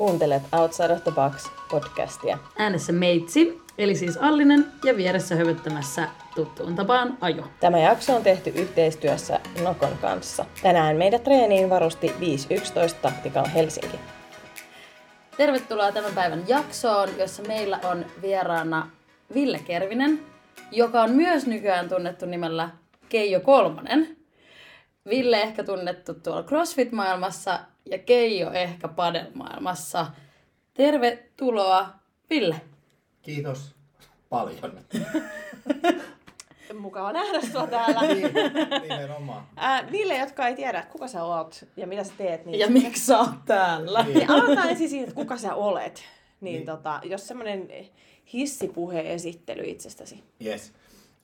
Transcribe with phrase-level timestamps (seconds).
[0.00, 2.38] Kuuntelet Outside of the Box podcastia.
[2.58, 7.44] Äänessä Meitsi, eli siis Allinen, ja vieressä hövyttämässä tuttuun tapaan Ajo.
[7.60, 10.44] Tämä jakso on tehty yhteistyössä Nokon kanssa.
[10.62, 14.00] Tänään meidät treeniin varusti 511 Tactical Helsinki.
[15.36, 18.90] Tervetuloa tämän päivän jaksoon, jossa meillä on vieraana
[19.34, 20.20] Ville Kervinen,
[20.70, 22.70] joka on myös nykyään tunnettu nimellä
[23.08, 24.16] Keijo Kolmonen.
[25.08, 30.06] Ville ehkä tunnettu tuolla CrossFit-maailmassa ja Keijo ehkä padel-maailmassa.
[30.74, 31.88] Tervetuloa,
[32.30, 32.60] Ville.
[33.22, 33.74] Kiitos
[34.28, 34.58] paljon.
[36.80, 38.14] Mukava nähdä sua täällä.
[38.14, 38.32] niin,
[38.82, 39.46] nimenomaan.
[39.56, 43.06] Ää, niille, jotka ei tiedä, kuka sä oot ja mitä sä teet, niin, Ja miksi
[43.06, 44.02] sä oot täällä?
[44.02, 44.14] Niin.
[44.14, 46.02] niin aloitetaan ensin siitä, että kuka sä olet.
[46.40, 46.66] Niin, Niin.
[46.66, 47.68] Tota, jos semmoinen
[48.32, 50.24] hissipuhe esittely itsestäsi.
[50.44, 50.72] Yes.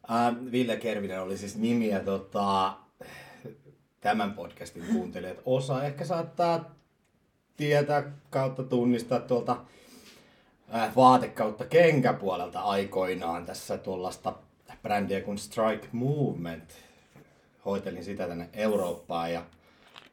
[0.05, 2.73] Uh, Ville Kervinen oli siis nimi ja tota,
[4.07, 6.75] tämän podcastin kuuntelijat osa ehkä saattaa
[7.57, 9.57] tietää kautta tunnistaa tuolta
[10.75, 14.33] äh, vaate kautta kenkäpuolelta aikoinaan tässä tuollaista
[14.83, 16.71] brändiä kuin Strike Movement.
[17.65, 19.43] Hoitelin sitä tänne Eurooppaan ja,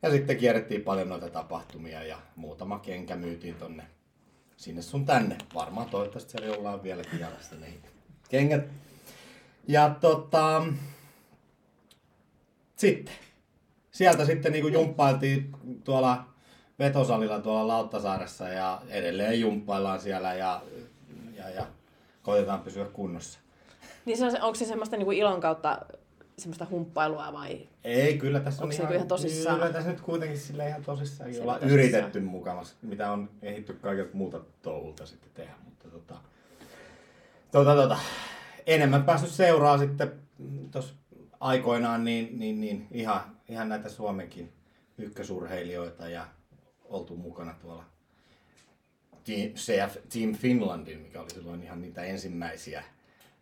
[0.02, 3.84] ja sitten kierrettiin paljon noita tapahtumia ja muutama kenkä myytiin tonne
[4.58, 5.38] sinne sun tänne.
[5.56, 7.68] Varmaan toivottavasti siellä jollain vieläkin jalassa ne
[8.30, 8.66] kengät.
[9.68, 10.64] Ja tota,
[12.76, 13.16] sitten
[13.94, 15.52] sieltä sitten niinku jumppailtiin
[15.84, 16.26] tuolla
[16.80, 20.62] vetosalilla tuolla Lauttasaaressa ja edelleen jumppaillaan siellä ja,
[21.36, 21.66] ja, ja
[22.22, 23.40] koitetaan pysyä kunnossa.
[24.06, 25.80] Niin se on, onko se semmoista niinku ilon kautta
[26.38, 27.68] semmoista humppailua vai?
[27.84, 29.60] Ei, kyllä tässä on se niinku ihan tosissaan?
[29.60, 31.80] Kyllä tässä nyt kuitenkin sille ihan tosissaan Sille ollaan tosissaan.
[31.80, 35.54] yritetty mukamas, mitä on ehditty kaikilta muuta touhulta sitten tehdä.
[35.66, 36.16] Mutta tota,
[37.52, 37.98] tota, tota,
[38.68, 40.12] enemmän päässyt seuraa sitten
[40.72, 40.94] tuossa
[41.40, 43.22] aikoinaan niin, niin, niin ihan,
[43.54, 44.54] ihan näitä Suomenkin
[44.98, 46.28] ykkösurheilijoita ja
[46.84, 47.84] oltu mukana tuolla
[49.24, 52.84] Team, CF, Team Finlandin, mikä oli silloin ihan niitä ensimmäisiä,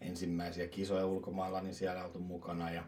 [0.02, 2.84] ensimmäisiä kisoja ulkomailla, niin siellä oltu mukana ja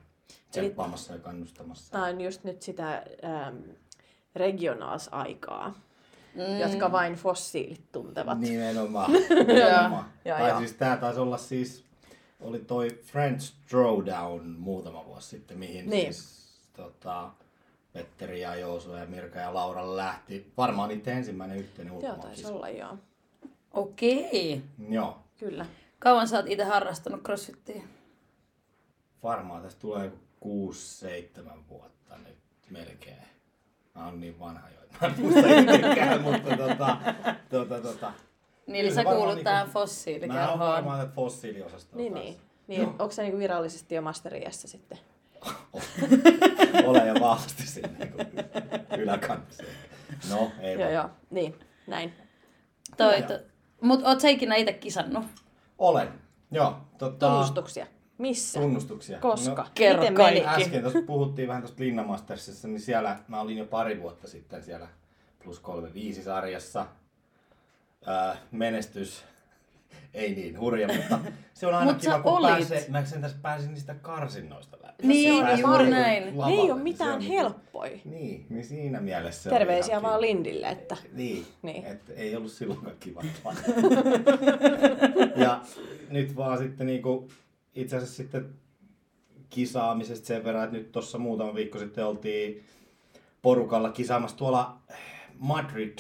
[0.52, 1.92] tsemppaamassa ja kannustamassa.
[1.92, 3.58] Tämä on just nyt sitä ähm,
[4.36, 5.82] regionaalisaikaa,
[6.36, 6.60] mm.
[6.60, 8.40] jotka vain fossiilit tuntevat.
[8.40, 9.12] Nimenomaan.
[9.48, 10.06] nimenomaan.
[10.26, 10.60] Joo, tai joo.
[10.60, 11.86] siis tää taisi olla siis,
[12.42, 16.14] oli toi French Throwdown muutama vuosi sitten, mihin Niin.
[16.14, 16.43] siis
[16.74, 17.32] tota,
[17.94, 20.52] Petteri ja Jooso ja Mirka ja Laura lähti.
[20.58, 22.54] Varmaan niiden ensimmäinen yhteinen Joo, taisi ulkomaankisa.
[22.54, 22.98] olla joo.
[23.72, 24.62] Okei.
[24.90, 25.20] Joo.
[25.40, 25.66] Kyllä.
[26.00, 27.82] Kauan sä oot itse harrastanut crossfittiä?
[29.24, 32.38] Varmaan tästä tulee joku 6-7 vuotta nyt
[32.70, 33.18] melkein.
[33.96, 36.98] Mä oon niin vanha jo, että mä en muista itsekään, mutta tota,
[37.50, 38.14] tota, tota.
[38.68, 40.60] Niin, eli Kyllä sä varmaan kuulut niinku- tähän Mä oon fossiilikerhoon.
[40.60, 42.30] varmaan tätä fossiiliosastoa Niin, kanssa.
[42.68, 42.80] niin.
[42.80, 44.98] niin onko se niinku virallisesti jo masteriässä sitten?
[46.88, 48.14] Ole jo vahvasti siinä niin
[48.98, 49.64] yläkannassa.
[50.30, 51.10] No, ei Joo, joo.
[51.30, 51.56] Niin,
[51.88, 52.14] näin.
[52.98, 53.40] Toi, to,
[53.82, 55.26] mut oot sä ikinä itse kisannut?
[55.78, 56.08] Olen.
[56.52, 57.88] Joo, tota, Tunnustuksia.
[58.18, 58.60] Missä?
[58.60, 59.20] tunnustuksia.
[59.20, 59.64] Koska?
[59.64, 60.46] No, Kerro kaikki.
[60.46, 64.88] äsken tuossa puhuttiin vähän tuosta Linnamastersissa, niin siellä mä olin jo pari vuotta sitten siellä
[65.44, 66.86] plus 35 sarjassa.
[68.06, 69.26] Ää, menestys
[70.14, 71.20] ei niin hurja, mutta
[71.54, 75.08] se on aina Mut kiva, kun pääsee, mä sen tässä pääsin niistä karsinnoista läpi.
[75.08, 76.24] Niin, Pääsin juuri niinku näin.
[76.26, 78.02] Ne lavalle, ei ole niin mitään niinku- helppoi.
[78.06, 80.22] Niin, niin siinä mielessä Terveisiä vaan.
[80.22, 81.46] Lindille, että Niin, Niin.
[81.62, 81.86] niin.
[81.86, 83.22] että ei ollut silloinkaan kiva
[85.44, 85.62] Ja
[86.10, 87.28] nyt vaan sitten niinku,
[87.76, 88.50] itse asiassa sitten
[89.50, 92.64] kisaamisesta sen verran, että nyt tuossa muutama viikko sitten oltiin
[93.42, 94.78] porukalla kisaamassa tuolla
[95.40, 95.98] Madrid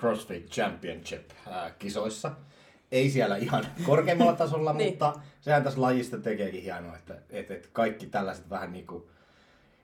[0.00, 2.32] CrossFit Championship ää, kisoissa.
[2.92, 4.90] Ei siellä ihan korkeimmalla tasolla, Niin.
[4.90, 9.08] mutta sehän tässä lajista tekeekin hienoa, että, että, että kaikki tällaiset vähän niinku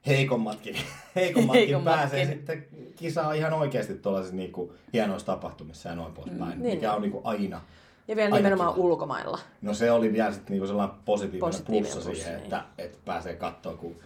[0.06, 0.74] heikommatkin,
[1.16, 2.00] heikommatkin, Heikommatkin.
[2.00, 6.96] pääsee sitten kisaa ihan oikeasti tuollaisissa niinku hienoissa tapahtumissa ja noin poispäin, Niin, mikä niin.
[6.96, 7.60] on niinku aina.
[8.08, 8.84] ja vielä Aina nimenomaan kiva.
[8.84, 9.38] ulkomailla.
[9.62, 12.42] No se oli vielä sitten niinku sellainen positiivinen, Positiivinen plussa siihen, niin.
[12.44, 13.96] että, että pääsee katsoa, kun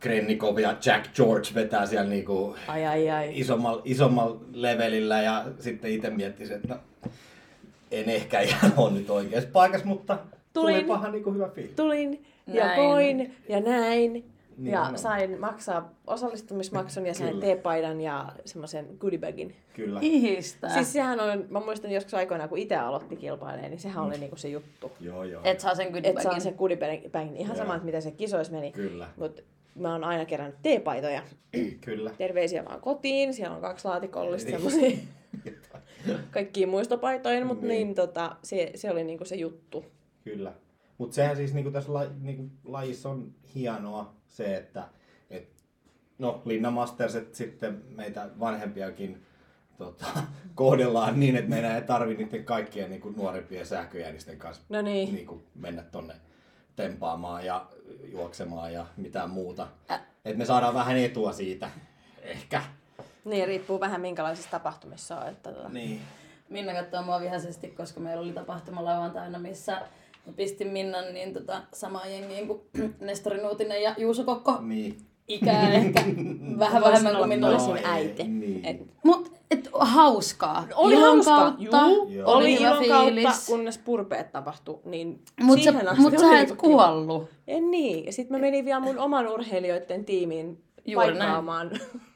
[0.00, 3.30] Krennikov ja Jack George vetää siellä niinku Ai ai ai.
[3.34, 6.80] isommalla, isommalla levelillä ja sitten itse miettisin, että no,
[7.92, 10.18] en ehkä ihan ole nyt oikeassa paikassa, mutta
[10.52, 10.74] Tulin.
[10.74, 11.74] tuli pahan niinku hyvä fiilis.
[11.76, 12.80] Tulin ja Näin.
[12.80, 14.16] koin ja näin.
[14.16, 14.98] Ja Nimenomaan.
[14.98, 19.56] sain maksaa osallistumismaksun ja sain teepaidan ja semmoisen goodiebagin.
[19.74, 19.98] Kyllä.
[20.02, 20.68] Ihistä.
[20.68, 24.36] Siis sehän on, mä muistan joskus aikoinaan, kun itse aloitti kilpailemaan, niin sehän oli niinku
[24.36, 24.92] se juttu.
[25.00, 25.40] Joo, joo.
[25.44, 26.30] Et saa sen goodiebagin.
[26.30, 27.10] saa sen goodiebagin.
[27.36, 27.64] Ihan Joo.
[27.64, 28.72] sama, että miten se kisoissa meni.
[28.72, 29.42] Kyllä, Mutta
[29.74, 31.22] mä oon aina kerännyt teepaitoja.
[31.80, 32.10] kyllä.
[32.18, 33.34] Terveisiä vaan kotiin.
[33.34, 35.08] Siellä on kaksi laatikollista Niin.
[36.06, 37.86] Semmosia kaikkia muistopaitoja, mutta niin.
[37.86, 37.94] Niin.
[37.94, 39.84] tota, se, se oli niinku se juttu.
[40.24, 40.52] Kyllä.
[40.98, 44.88] Mutta sehän siis niinku tässä la, niinku, lajissa on hienoa se, että
[45.30, 45.48] et,
[46.18, 49.22] no Linna Masterset sitten meitä vanhempiakin
[49.78, 50.06] tota,
[50.54, 55.14] kohdellaan niin, että meidän ei tarvi niiden kaikkien niin kuin nuorempien sähköjännisten kanssa No niin.
[55.14, 56.14] niin kuin mennä tonne
[56.76, 57.66] tempaamaan ja
[58.12, 59.68] juoksemaan ja mitään muuta.
[60.24, 61.70] Että me saadaan vähän etua siitä.
[62.22, 62.62] Ehkä.
[63.24, 65.28] Niin, riippuu vähän minkälaisissa tapahtumissa on.
[65.28, 65.68] Että tota.
[65.68, 66.00] Niin.
[66.48, 69.72] Minna katsoo mua vihaisesti, koska meillä oli tapahtuma lauantaina, missä
[70.26, 72.60] mä pistin Minnan niin tota, samaan jengiin kuin
[73.00, 74.58] Nestori Nuutinen ja Juuso Kokko.
[74.60, 74.96] Niin.
[75.28, 76.00] Ikää ehkä
[76.58, 77.46] vähän vähemmän kuin Minna.
[77.46, 77.70] No, olisi.
[77.70, 78.24] olisin äiti.
[78.24, 78.64] Niin.
[78.64, 80.66] Et- Mut et, hauskaa.
[80.74, 81.36] Oli Ilon hauska.
[81.36, 81.80] kautta.
[81.88, 82.32] Juu, Joo.
[82.32, 83.46] oli ilon kautta, fiilis.
[83.46, 84.78] kunnes purpeet tapahtui.
[84.84, 87.28] Niin Mut sä, mut sä et kuollut.
[87.46, 88.04] En niin.
[88.06, 91.44] Ja sitten mä menin vielä mun oman urheilijoiden tiimiin Juuri näin.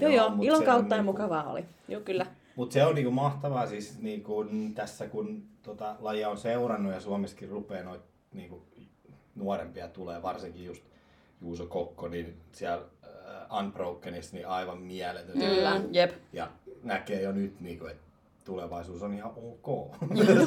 [0.00, 1.64] joo, Joo, joo, ilon kautta ja niinku- mukavaa oli.
[1.88, 2.26] Joo, kyllä.
[2.56, 7.48] Mutta se on niinku mahtavaa siis niinku tässä, kun tota lajia on seurannut ja Suomessakin
[7.48, 8.02] rupeaa noit
[8.32, 8.62] niinku
[9.34, 10.82] nuorempia tulee, varsinkin just
[11.40, 15.38] Juuso Kokko, niin siellä äh, Unbrokenissa niin aivan mieletön.
[15.38, 15.80] Kyllä.
[15.90, 16.10] Jep.
[16.32, 16.48] Ja
[16.82, 18.02] näkee jo nyt, niinku, että
[18.44, 19.68] tulevaisuus on ihan ok.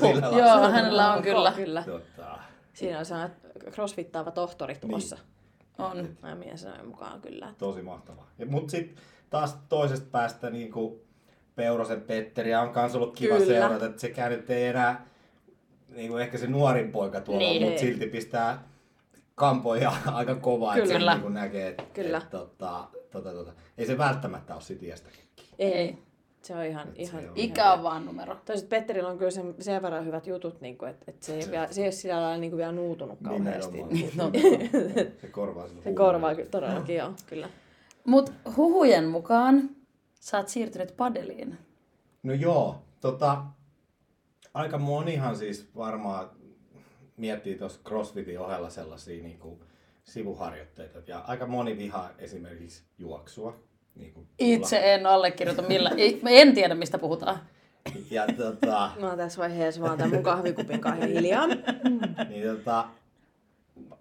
[0.01, 0.37] Lailla.
[0.39, 1.51] Joo, hänellä on kyllä.
[1.55, 1.83] kyllä.
[1.83, 2.39] Tota,
[2.73, 3.37] Siinä on sellainen
[3.71, 5.17] crossfittaava tohtori tulossa.
[5.77, 6.09] On.
[6.21, 7.53] Mä mien sanoin mukaan kyllä.
[7.57, 8.27] tosi mahtavaa.
[8.39, 11.01] Ja, mut sitten taas toisesta päästä niinku
[11.55, 13.47] Peurosen Petteriä on kans ollut kiva Kyllä.
[13.47, 15.05] seurata, että sekään nyt ei enää
[15.89, 17.59] niinku ehkä se nuorin poika tuolla, Niin.
[17.61, 17.65] niin.
[17.71, 18.63] mutta silti pistää
[19.35, 21.11] kampoja aika kovaa, että Kyllä.
[21.11, 22.17] se niinku näkee, että Kyllä.
[22.17, 23.51] Et, tota, tota, tota.
[23.77, 25.09] ei se välttämättä ole sit iästä.
[25.59, 25.97] Ei.
[26.41, 28.35] Se on ihan, Et se ihan, on- Ikä on vaan numero.
[28.45, 31.43] Toiset Petterillä on kyllä sen, sen verran hyvät jutut, niin kuin, että, että se, ei,
[31.51, 33.77] vielä, se ei ole sillä lailla niin kuin vielä nuutunut kauheasti.
[34.15, 34.31] No.
[35.21, 37.49] Se korvaa sen Se korvaa kyllä todellakin, joo, kyllä.
[38.07, 39.69] Mut huhujen mukaan
[40.19, 41.57] sä oot siirtynyt padeliin.
[42.23, 43.43] No joo, tota,
[44.53, 46.29] aika monihan siis varmaan
[47.17, 49.59] miettii tuossa CrossFitin ohella sellaisia niin kuin
[50.03, 50.99] sivuharjoitteita.
[51.07, 53.55] Ja aika moni vihaa esimerkiksi juoksua.
[53.95, 55.91] Niin kuin Itse en allekirjoita millä.
[56.29, 57.39] En tiedä, mistä puhutaan.
[58.11, 61.47] Ja tota, Mä oon tässä vaiheessa vaan tämän mun kahvikupin kanssa hiljaa.
[62.29, 62.85] niin tota,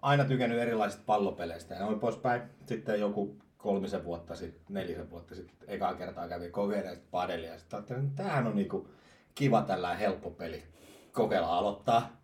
[0.01, 2.41] aina tykännyt erilaisista pallopeleistä ja noin poispäin.
[2.65, 7.51] Sitten joku kolmisen vuotta sitten, nelisen vuotta sitten, ekaa kertaa kävin kokeilemaan padelia.
[7.51, 8.87] Ja sitten ajattelin, että tämähän on niinku
[9.35, 10.63] kiva tällainen helppo peli.
[11.11, 12.21] Kokeilla aloittaa.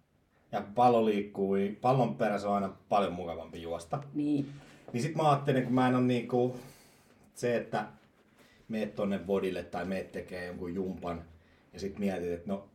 [0.52, 4.04] Ja pallo liikkuu, pallon perässä on aina paljon mukavampi juosta.
[4.14, 4.54] Niin.
[4.94, 6.60] Niin sit mä ajattelin, kun mä en ole niinku
[7.34, 7.86] se, että
[8.68, 11.22] meet tonne bodille tai meet tekee jonkun jumpan
[11.74, 12.70] ja sit mietit, että no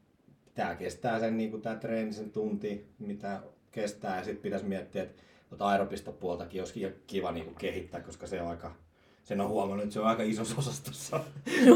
[0.55, 3.41] tää kestää sen niinku tää treeni sen tunti, mitä
[3.71, 5.23] kestää ja sit pitäisi miettiä, että
[5.55, 8.73] tota aerobista puoltakin olisi ki- kiva niinku kehittää, koska se on aika,
[9.25, 10.85] sen on huomannut, että se on aika isossa osassa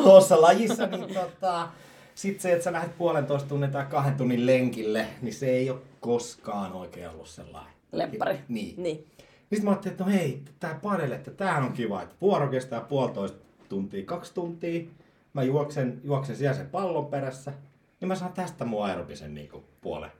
[0.03, 1.69] tuossa, lajissa, niin tota,
[2.15, 5.81] sitten se, että sä lähdet puolentoista tunnin tai kahden tunnin lenkille, niin se ei ole
[6.01, 7.73] koskaan oikein ollut sellainen.
[7.93, 8.39] Lemppari.
[8.49, 8.83] Niin.
[8.83, 9.07] Niin.
[9.39, 12.81] Sitten mä ajattelin, että no hei, tää padel, että tämähän on kiva, että vuoro kestää
[12.81, 13.39] puolitoista
[13.69, 14.85] tuntia, kaksi tuntia.
[15.33, 17.53] Mä juoksen, juoksen siellä sen pallon perässä,
[18.01, 20.11] niin mä saan tästä mun aerobisen niinku puolen.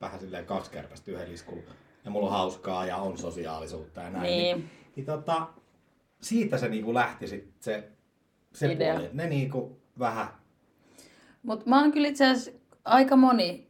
[0.00, 1.62] Vähän silleen kaksi kärpästä yhden iskulla.
[2.06, 4.22] Ja mulla on hauskaa ja on sosiaalisuutta ja näin.
[4.22, 4.56] Niin.
[4.56, 5.46] Niin, niin tota,
[6.20, 7.88] siitä se niinku lähti sit se,
[8.52, 8.94] se Idea.
[8.94, 9.10] puoli.
[9.12, 10.28] Ne niinku vähän
[11.42, 12.50] Mut mä oon kyllä itse asiassa
[12.84, 13.66] aika moni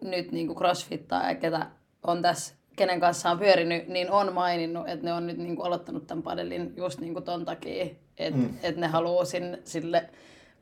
[0.00, 1.66] nyt niinku crossfittaa, ketä
[2.02, 6.06] on tässä, kenen kanssa on pyörinyt, niin on maininnut, että ne on nyt niinku aloittanut
[6.06, 7.86] tämän padelin just niinku ton takia,
[8.16, 8.54] että mm.
[8.62, 10.10] et ne haluaa sinne, sille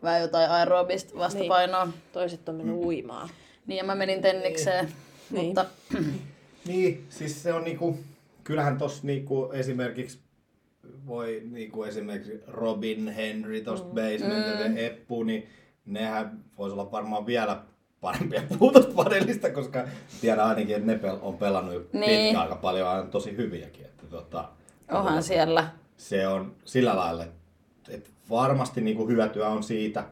[0.02, 1.84] vähän jotain aerobista vastapainoa.
[1.84, 1.94] Niin.
[2.12, 3.28] Toiset on mennyt uimaan.
[3.66, 4.88] niin ja mä menin tennikseen,
[5.30, 5.46] Niin.
[5.46, 6.22] mutta Niin,
[7.08, 7.98] siis se on niinku,
[8.44, 10.18] kyllähän tossa niinku esimerkiksi
[11.06, 13.94] voi niinku esimerkiksi Robin Henry tosta mm.
[13.94, 14.76] Basement mm.
[14.76, 15.46] ja Eppu, niin
[15.86, 17.62] nehän voisi olla varmaan vielä
[18.00, 19.84] parempia puutospadelista, koska
[20.20, 22.00] tiedän ainakin, että ne pel- on pelannut jo Niin.
[22.00, 22.22] niin.
[22.22, 23.84] pitkään aika paljon on tosi hyviäkin.
[23.84, 24.48] Että tota,
[24.90, 25.68] onhan siellä.
[25.96, 27.24] se on sillä lailla,
[27.88, 30.04] että varmasti niinku hyötyä on siitä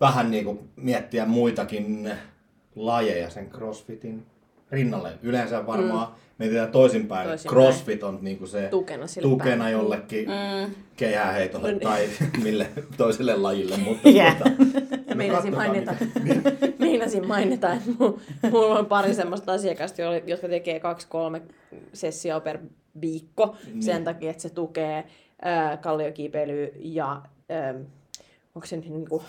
[0.00, 2.10] vähän niinku miettiä muitakin
[2.76, 4.26] lajeja sen crossfitin
[4.70, 5.12] rinnalle.
[5.22, 6.14] Yleensä varmaan mm.
[6.38, 7.52] mietitään toisinpäin, Toisinpäin.
[7.54, 9.72] crossfit on niinku se Tukena sille tukena päin.
[9.72, 10.74] jollekin Mm.
[10.96, 11.88] keihäheitolle No niin.
[11.88, 12.08] tai
[12.44, 13.76] mille toiselle lajille.
[13.76, 14.08] Mutta
[14.38, 14.50] tota,
[15.08, 15.94] no Meinasin mainita,
[16.78, 21.42] meinasin mainita, että mu- mulla on pari semmoista asiakasta, jotka tekee kaksi-kolme
[21.92, 22.58] sessioa per
[23.00, 23.82] viikko Niin.
[23.82, 25.04] sen takia, että se tukee
[25.42, 27.74] ää, kalliokiipeilyä ja ää,
[28.54, 29.22] onko se nyt niinku,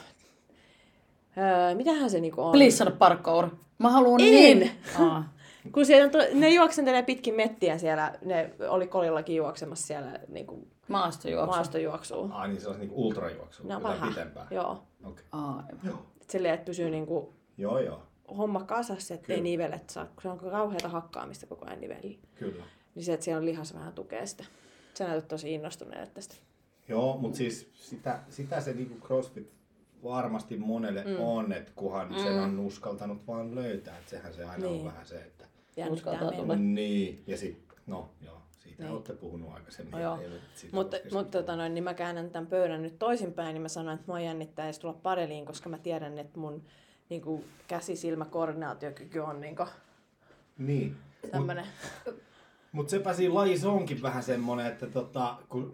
[1.38, 2.52] ää, mitähän se niinku on?
[2.52, 3.50] Please sano parkour.
[3.80, 4.26] Mä haluun En.
[4.60, 4.72] niin.
[5.00, 5.34] Aa.
[5.72, 10.68] Kun siellä on to, ne juoksentelee pitkin mettiä siellä, ne oli kolillakin juoksemassa siellä niinku
[10.88, 11.52] Maastojuoksu.
[11.56, 12.30] maastojuoksua.
[12.32, 14.48] Ai niin, se on niinku ultrajuoksu, No vähän, pitempää.
[14.52, 14.84] joo.
[15.06, 15.24] Okay.
[15.32, 16.00] Aivan.
[16.22, 18.02] Et silleen, että pysyy niinku Joo, joo,
[18.38, 22.18] homma kasassa, ettei nivelet saa, kun se on kauheata hakkaamista koko ajan nivelillä.
[22.36, 22.64] kyllä.
[22.96, 24.44] Niin se, että siellä on lihas vähän tukee sitä.
[24.94, 26.36] Sä näytät tosi innostuneelle tästä.
[26.88, 29.54] Joo, mutta siis sitä, sitä se niinku CrossFit
[30.04, 31.20] varmasti monelle mm.
[31.20, 32.16] on, että kunhan mm.
[32.20, 33.98] sen on uskaltanut vaan löytää.
[33.98, 34.80] Että sehän se aina niin.
[34.80, 35.46] On vähän se, että...
[36.42, 36.56] Tulla.
[36.56, 38.94] Niin, ja sitten, no joo, siitä Niin.
[38.94, 39.92] olette puhunut aikaisemmin.
[39.92, 40.20] No joo.
[40.72, 44.12] Mutta, mutta tota noin, niin mä käännän tämän pöydän nyt toisinpäin, niin mä sanoin, että
[44.12, 46.64] mua jännittää edes tulla padeliin, koska mä tiedän, että mun
[47.10, 49.70] niin kuin, käsi-silmä-koordinaatiokyky on niin kuin,
[50.58, 50.96] Niin.
[51.32, 51.66] tämmönen.
[52.72, 55.74] Mutta sepä siinä lajissa onkin vähän semmonen, että tota, kun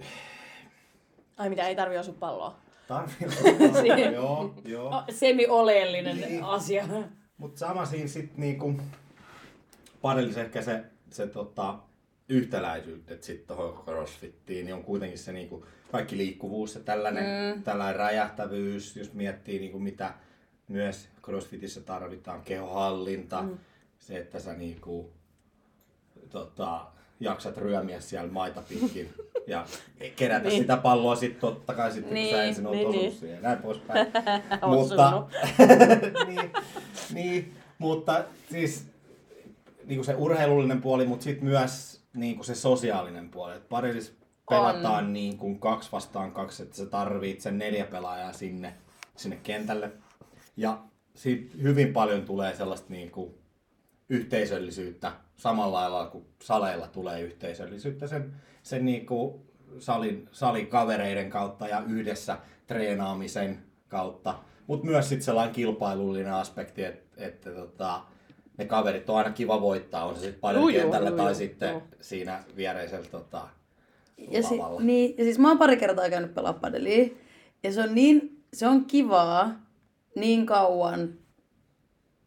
[1.37, 2.55] Ai mitä, ei tarvi osua palloa.
[2.87, 5.03] Tarvii joo, joo.
[5.09, 6.43] Semi-oleellinen Niin.
[6.43, 6.87] asia.
[7.37, 8.73] Mutta sama siinä sitten niinku,
[10.01, 11.79] padellis ehkä se, se tota,
[12.29, 17.63] yhtäläisyys, että sitten tuohon crossfittiin, niin on kuitenkin se niinku, kaikki liikkuvuus ja tällainen, mm.
[17.63, 20.13] tällainen räjähtävyys, jos miettii niinku, mitä
[20.67, 23.57] myös crossfitissä tarvitaan, kehohallinta, mm.
[23.99, 25.13] se, että sä niinku,
[26.29, 26.85] tota,
[27.23, 29.13] jaksat ryömiä siellä maita pitkin
[29.47, 29.65] ja
[30.15, 30.61] kerätä niin.
[30.61, 33.19] sitä palloa sitten totta kai sitten, niin, kun sä ensin oot niin, osunut niin.
[33.19, 34.07] siihen ja näin poispäin.
[34.61, 35.31] Osunut.
[36.27, 36.51] niin,
[37.13, 38.85] niin, mutta siis
[39.85, 43.55] niin kuin se urheilullinen puoli, mutta sitten myös niin kuin se sosiaalinen puoli.
[43.55, 44.17] Et Parillis
[44.49, 48.73] pelataan niin kuin kaksi vastaan kaksi, että sä tarvit sen neljä pelaajaa sinne,
[49.15, 49.91] sinne kentälle.
[50.57, 50.79] Ja
[51.15, 53.33] siitä hyvin paljon tulee sellaista niin kuin
[54.09, 58.33] yhteisöllisyyttä samalla lailla kuin saleilla tulee yhteisöllisyyttä sen,
[58.63, 59.41] sen niin kuin
[59.79, 64.35] salin, salin kavereiden kautta ja yhdessä treenaamisen kautta.
[64.67, 68.01] Mutta myös sitten sellainen kilpailullinen aspekti, että, että tota,
[68.57, 71.35] ne kaverit on aina kiva voittaa, on se sitten Juu, juu, padelkentällä juu, tai juu,
[71.35, 71.81] sitten joo.
[72.01, 73.47] siinä viereisellä tota,
[74.17, 77.09] Ja, si- niin, ja siis mä oon pari kertaa käynyt pelaa padelia.
[77.63, 79.51] Ja se on niin, se on kivaa
[80.15, 81.13] niin kauan,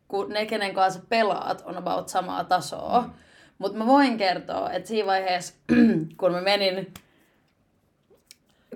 [0.08, 3.00] kun ne, kenen kanssa pelaat, on about samaa tasoa.
[3.00, 3.10] Mm.
[3.58, 5.54] Mutta mä voin kertoa, että siinä vaiheessa,
[6.20, 6.94] kun mä menin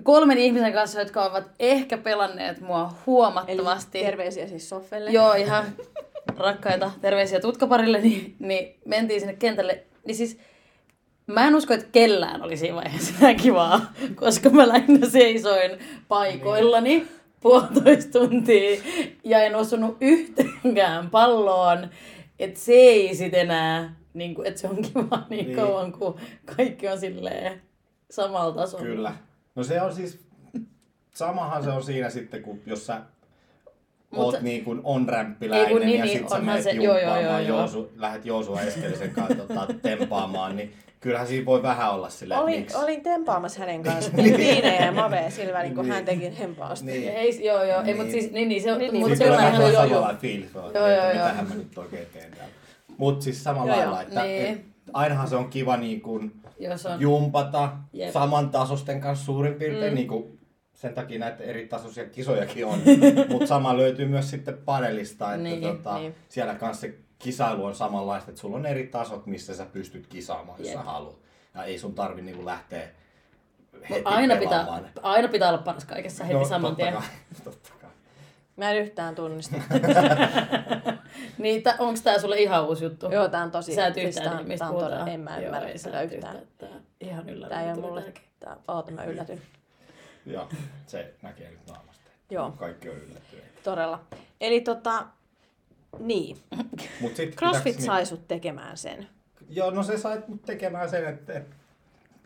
[0.03, 3.99] kolmen ihmisen kanssa, jotka ovat ehkä pelanneet mua Eli huomattavasti.
[4.03, 5.11] terveisiä siis Soffelle.
[5.11, 5.65] Joo, ihan
[6.37, 9.83] rakkaita terveisiä tutkaparille, niin, niin mentiin sinne kentälle.
[10.05, 10.39] Niin siis
[11.27, 15.71] mä en usko, että kellään oli siinä vaiheessa kivaa, koska mä lähinnä seisoin
[16.07, 17.07] paikoillani
[17.41, 18.81] puolitoista tuntia
[19.23, 21.87] ja en osunut yhteenkään palloon.
[22.39, 25.45] Että se ei sit enää, niin kuin, että se on kiva niin, Niin.
[25.45, 25.55] niin.
[25.55, 26.19] kauan, kun
[26.57, 27.61] kaikki on silleen
[28.11, 28.83] samalla tasolla.
[28.85, 29.13] Kyllä.
[29.55, 30.19] No se on siis,
[31.13, 33.01] samahan se on siinä sitten, kun jos sä
[34.11, 36.97] Mutta- oot niin kuin on rämppiläinen niin, ja niin, sit sä onhan menet se- joo,
[36.99, 37.57] joo, joo, joo.
[37.59, 42.59] Joosu, lähdet Joosua Eskelisen kanssa tota, tempaamaan, niin kyllähän siinä voi vähän olla että Olin,
[42.59, 42.77] miksi.
[42.77, 45.93] olin tempaamassa hänen kanssaan Tiinejä ja Mavea sillä välin, kun Niin.
[45.93, 46.85] hän teki hempausta.
[46.85, 47.09] Niin.
[47.09, 47.95] Ei, joo, joo, ei, Niin.
[47.97, 49.01] mutta siis, niin, niin, se, Niin, niin, niin.
[49.01, 50.13] mutta se on ihan joo, joo.
[50.19, 51.07] fiilis, Joo, että joo, joo.
[51.07, 52.53] mitähän mä nyt oikein teen täällä.
[52.97, 53.91] Mutta siis samalla Joo, joo.
[53.93, 54.45] lailla, että Niin.
[54.47, 54.61] et,
[54.93, 58.11] ainahan se on kiva niin kuin Jos on, jumpata Jep.
[58.11, 59.95] saman tasosten kanssa suurin piirtein, Mm.
[59.95, 60.39] niin kuin
[60.73, 62.79] sen takia näitä eri tasoisia kisojakin on,
[63.29, 66.15] mutta sama löytyy myös sitten padelista, että Niin, tota, niin.
[66.29, 70.59] siellä kanssa se kisailu on samanlaista, että sulla on eri tasot, missä sä pystyt kisaamaan,
[70.59, 70.77] jos Jep.
[70.77, 71.15] sä haluat.
[71.55, 72.87] Ja ei sun tarvi niinku lähteä
[73.73, 74.67] Mut heti aina, pitää,
[75.03, 76.93] aina pitää olla paras kaikessa heti saman totta tien.
[76.93, 77.03] Kai,
[77.43, 77.89] totta kai.
[78.55, 79.55] Mä en yhtään tunnista.
[81.37, 83.09] Niin, onko tää sulle ihan uusi juttu?
[83.11, 83.75] Joo, tää on tosi...
[83.75, 84.91] Sä et siis yhtään tää tiedä, on- mistä on puhutaan.
[84.93, 86.37] todella- En mä Joo, ymmärrä sä sitä yhtään.
[86.57, 86.69] Tää
[87.01, 87.49] ihan yllätys.
[87.49, 88.13] Tää ei ole mulle...
[88.39, 89.41] Tää, oota, mä yllätyn.
[90.25, 90.49] Joo,
[90.87, 92.09] se näkee nyt naamasta.
[92.29, 93.61] Joo, Kaikki on yllättyneitä.
[93.63, 93.99] todella.
[94.41, 95.05] Eli tota...
[95.99, 96.37] Niin.
[97.01, 99.07] Mut sit CrossFit pitääks- sai sut tekemään sen.
[99.49, 101.55] Joo, no se sai mut tekemään sen, että, että,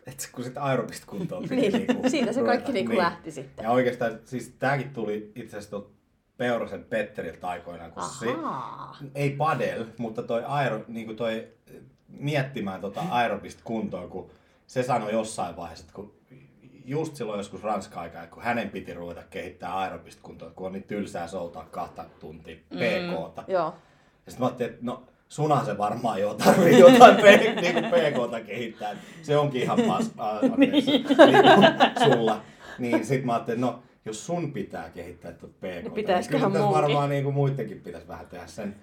[0.06, 3.62] että kun sitä aerobista kuntoon piti Niin, niinku siitä se kaikki niinku lähti sitten.
[3.64, 5.90] Ja oikeastaan, siis tääkin tuli itse asiassa tuolta
[6.36, 8.96] Peurasen Petteriltä aikoinaan, kun se, Ahaa.
[9.14, 11.48] ei padel, mutta toi, aero, niinku toi
[12.08, 14.30] miettimään tota aerobista kuntoon, kun
[14.66, 16.15] se sanoi jossain vaiheessa, että kun
[16.86, 21.26] just silloin joskus ranska-aikaa, kun hänen piti ruveta kehittää aerobista kuntoon, kun on niin tylsää
[21.28, 23.44] soutaa kahta tuntia PKta.
[23.48, 23.74] Joo.
[24.26, 28.40] Ja sitten mä ajattelin, että no sunhan se varmaan jo tarvii jotain P- niinku PKta
[28.40, 28.96] kehittää.
[29.22, 30.72] Se onkin ihan pas a- niin.
[30.86, 31.14] niinku
[32.04, 32.40] sulla.
[32.78, 36.80] Niin sit mä ajattelin, no jos sun pitää kehittää tuota PKta, niin pitäisiköhän kyllä tässä
[36.82, 38.76] varmaan niinku muidenkin pitäisi vähän tehdä sen,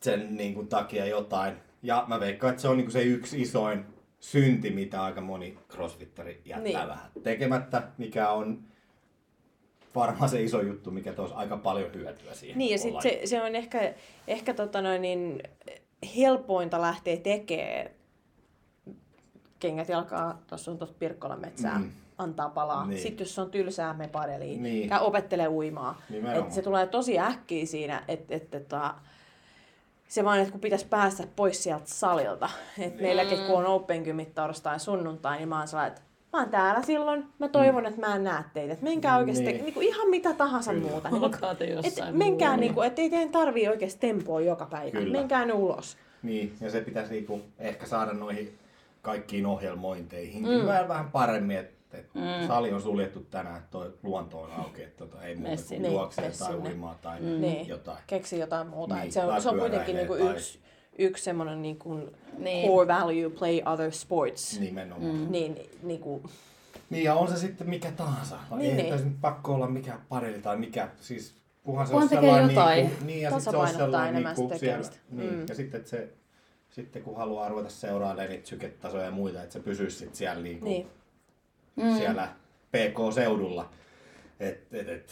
[0.00, 1.54] sen niinku takia jotain.
[1.82, 3.84] Ja mä veikkaan, että se on niinku se yksi isoin
[4.24, 6.88] synti, mitä aika moni crossfittari jättää Niin.
[6.88, 8.62] vähän tekemättä, mikä on
[9.94, 12.58] varmaan se iso juttu, mikä toisi aika paljon hyötyä siihen.
[12.58, 13.94] Niin, ja koko sit se, se on ehkä,
[14.28, 15.42] ehkä tota noin, niin,
[16.16, 17.90] helpointa lähteä tekemään
[19.60, 21.90] kengät jalkaa, tuossa on tuossa Pirkkolan metsää, mm.
[22.18, 22.86] Antaa palaa.
[22.86, 23.00] Niin.
[23.02, 24.62] Sitten jos on tylsää, me padeliin.
[24.62, 24.88] Niin.
[24.88, 26.02] Käy opettelee uimaa.
[26.10, 26.46] Nimenomaan.
[26.46, 28.94] Et se tulee tosi äkkiä siinä, että et, tota,
[30.08, 32.48] se vaan, että kun pitäisi päästä pois sieltä salilta.
[32.78, 36.50] Et meilläkin kun on open gymit torstai sunnuntai, niin mä oon sellainen, että mä oon
[36.50, 38.72] täällä silloin, mä toivon, että mä en näe teitä.
[38.72, 39.54] Et menkää oikeasti Niin.
[39.54, 39.64] niin.
[39.64, 40.90] Niinku ihan mitä tahansa Kyllä.
[40.90, 41.08] muuta.
[41.12, 42.60] Olkaa te et jossain menkää, muualla.
[42.60, 44.90] niinku, ettei teidän tarvii oikeasti tempoa joka päivä.
[44.90, 45.18] Kyllä.
[45.18, 45.96] Menkää ne ulos.
[46.22, 48.58] Niin, ja se pitäisi niinku ehkä saada noihin
[49.02, 50.66] kaikkiin ohjelmointeihin mm.
[50.66, 52.46] vähän, vähän paremmin, että et mm.
[52.46, 55.68] sali on suljettu tänään, että toi luonto on auki, että tota, ei muuta Messi.
[55.74, 56.68] kuin Niin, juoksee tai sinne.
[56.68, 57.40] uimaa tai Mm.
[57.40, 57.68] Niin.
[57.68, 57.98] jotain.
[58.06, 58.94] Keksi jotain muuta.
[58.94, 60.58] Niin, Et se, on, se on kuitenkin niinku tai- yksi,
[60.98, 62.08] yksi semmoinen niinku
[62.38, 62.70] Niin.
[62.70, 64.60] core value, play other sports.
[64.60, 65.14] Nimenomaan.
[65.16, 65.26] Mm.
[65.30, 66.22] Niin, niinku,
[66.90, 68.36] Niin, ja on se sitten mikä tahansa.
[68.56, 68.92] Niin, ei niin.
[68.92, 71.34] tässä nyt pakko olla mikä padeli tai mikä, siis
[71.64, 72.84] kunhan se on sellainen jotain.
[72.86, 75.06] Niinku, niin, ja sit se on sellainen enemmän niinku sitä siellä, tekemistä.
[75.10, 75.46] niin, Mm.
[75.48, 76.08] ja sitten että se,
[76.70, 80.64] sitten kun haluaa ruveta seuraamaan niitä syketasoja ja muita, että se pysyisi sitten siellä niinku,
[80.64, 80.86] niin.
[81.76, 81.96] Mm.
[81.96, 82.28] siellä
[82.72, 83.70] PK-seudulla.
[84.40, 85.10] Et, et, et,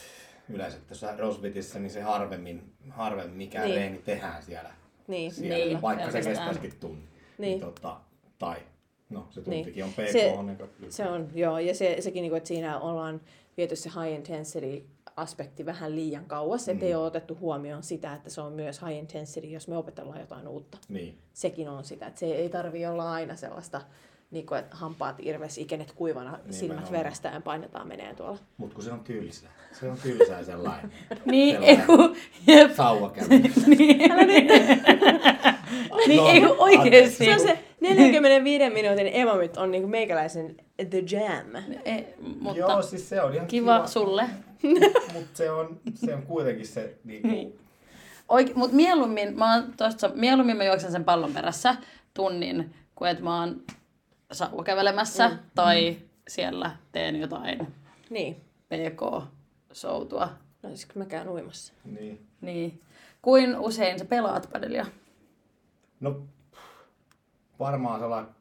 [0.48, 3.74] yleensä tuossa Rosvitissä niin se harvemmin, harvemmin mikään Niin.
[3.74, 3.80] niin.
[3.90, 4.70] reeni tehdään siellä.
[5.06, 7.08] Niin, siellä Niin, vaikka se kestäisikin tunnin.
[7.38, 7.60] Niin.
[7.60, 7.96] tota,
[8.38, 8.56] tai,
[9.10, 9.44] no se Niin.
[9.44, 10.12] tuntikin on PK.
[10.12, 13.20] Se- niin kuin- Se on, joo, ja se, sekin, niinku, että siinä ollaan
[13.56, 16.98] viety se high intensity aspekti vähän liian kauas, ettei Mm.
[16.98, 20.78] ole otettu huomioon sitä, että se on myös high intensity, jos me opetellaan jotain uutta.
[20.88, 21.18] Niin.
[21.32, 23.80] Sekin on sitä, että se ei tarvi olla aina sellaista,
[24.32, 26.92] niin kuin, että hampaat irves, ikenet kuivana, silmät Nimenomaan.
[26.92, 28.38] verestä ja painetaan menee tuolla.
[28.56, 29.50] Mutta kun se on tylsää.
[29.80, 30.92] Se on tylsää sellainen.
[31.24, 31.80] Niin, Sellainen.
[31.80, 32.72] ei kun, jep.
[32.74, 33.42] Sauvakävely.
[33.78, 33.98] niin,
[36.16, 37.24] No, ei kun oikeesti.
[37.24, 40.56] Se on se 45 minuutin emomit on niin kuin meikäläisen
[40.90, 41.62] The Jam.
[41.84, 42.06] Ei,
[42.40, 44.24] mutta Joo, siis se on ihan kiva, kiva, sulle.
[45.12, 47.58] mutta se on, se on kuitenkin se niinku, Niin.
[48.28, 51.76] Oike, mut mieluummin mä, oon tossa, mieluummin mä juoksen sen pallon perässä
[52.14, 53.62] tunnin, kuin että mä oon
[54.34, 55.38] sauvakävelemässä mm.
[55.54, 55.96] tai
[56.28, 57.66] siellä teen jotain
[58.10, 58.36] Niin.
[58.68, 60.28] PK-soutua.
[60.62, 61.72] No siis kun mä käyn uimassa.
[61.84, 62.26] niin.
[62.40, 62.80] Niin.
[63.22, 64.86] Kuin usein sä pelaat padelia?
[66.00, 66.22] No,
[67.58, 68.34] varmaan sellainen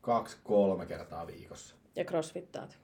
[0.00, 1.76] kaksi-kolme kertaa viikossa.
[1.96, 2.78] Ja crossfittaat.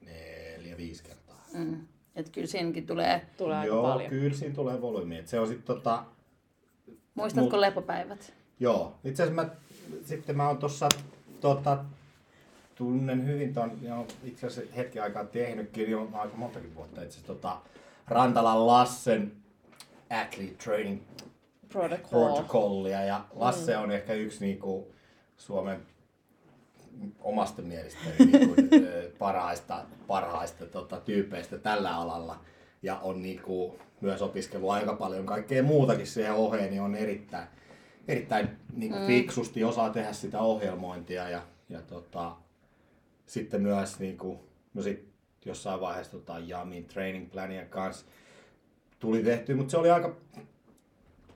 [0.00, 1.44] Neljä, viisi kertaa.
[1.54, 1.86] Mm.
[2.16, 3.26] Et kyllä siinäkin tulee.
[3.36, 4.10] Tulee aika Joo, paljon.
[4.10, 5.18] kyllä siinä tulee volyymi.
[5.18, 6.04] Et Se on sitten tota,
[7.14, 8.32] Muistatko Mut- lepopäivät?
[8.60, 8.98] joo.
[9.04, 9.50] Itse asiassa mä,
[10.04, 10.88] sitten mä oon tossa,
[11.40, 11.84] tota,
[12.74, 17.02] tunnen hyvin ton, ja itse asiassa hetken aikaa tehnytkin jo aika montakin vuotta.
[17.02, 17.58] Itse asiassa tota,
[18.08, 19.32] Rantalan Lassen
[20.10, 21.00] Athlete Training
[21.68, 22.08] Protocol.
[22.08, 24.92] protocollia ja Lasse on ehkä yksi niinku
[25.36, 25.80] Suomen
[27.20, 28.54] omasta mielestäni niinku,
[29.18, 32.40] parhaista, parhaista tota, tyypeistä tällä alalla
[32.82, 37.48] ja on niinku myös opiskellut aika paljon kaikkea muutakin siihen oheen, niin on erittäin,
[38.12, 39.06] erittäin niinku mm.
[39.06, 42.36] fiksusti osaa tehdä sitä ohjelmointia ja, ja tota,
[43.26, 44.44] sitten myös niinku,
[44.74, 45.08] no sit
[45.44, 48.06] jossain vaiheessa tota, Jamin training plania kanssa
[48.98, 50.16] tuli tehty, mutta se oli aika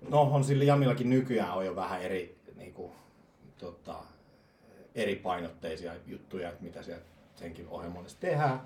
[0.08, 2.92] No on sillä Jamillakin nykyään on jo vähän eri, niinku,
[3.58, 3.94] tota,
[4.94, 8.60] eri painotteisia juttuja, että mitä siellä senkin ohjelmoinnissa tehdään.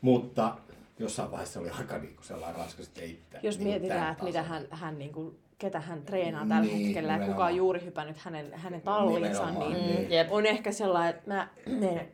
[0.00, 0.56] Mutta
[0.98, 3.20] jossain vaiheessa oli aika niinku sellainen raskas, että ei.
[3.42, 7.12] Jos niinku mietitään, että mitä hän, hän niin kuin, ketä hän treenaa tällä Niin, hetkellä
[7.12, 10.10] ja kuka on juuri hypännyt hänen, hänen talliinsa, Nimenomaan, niin niin.
[10.10, 10.32] Jep.
[10.32, 11.48] on ehkä sellainen, että mä
[11.80, 12.08] menen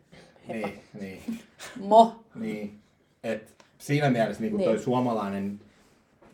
[0.48, 0.68] heppa.
[0.68, 1.40] Niin, niin,
[1.80, 2.24] Mo.
[2.34, 2.80] niin.
[3.24, 4.68] Et siinä mielessä niin Niin.
[4.70, 5.60] toi suomalainen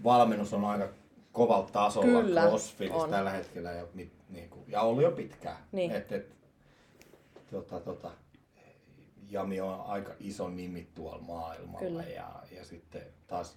[0.04, 0.88] valmennus on aika
[1.32, 3.10] kovalla tasolla Kyllä, CrossFitissä on.
[3.10, 5.56] tällä hetkellä ja, ni, niinku, ja ollut jo pitkään.
[5.72, 5.90] Niin.
[5.90, 6.34] Et, et,
[7.50, 8.10] tota, tota,
[9.30, 12.02] Jami on aika iso nimi tuolla maailmalla Kyllä.
[12.02, 13.56] ja, ja sitten taas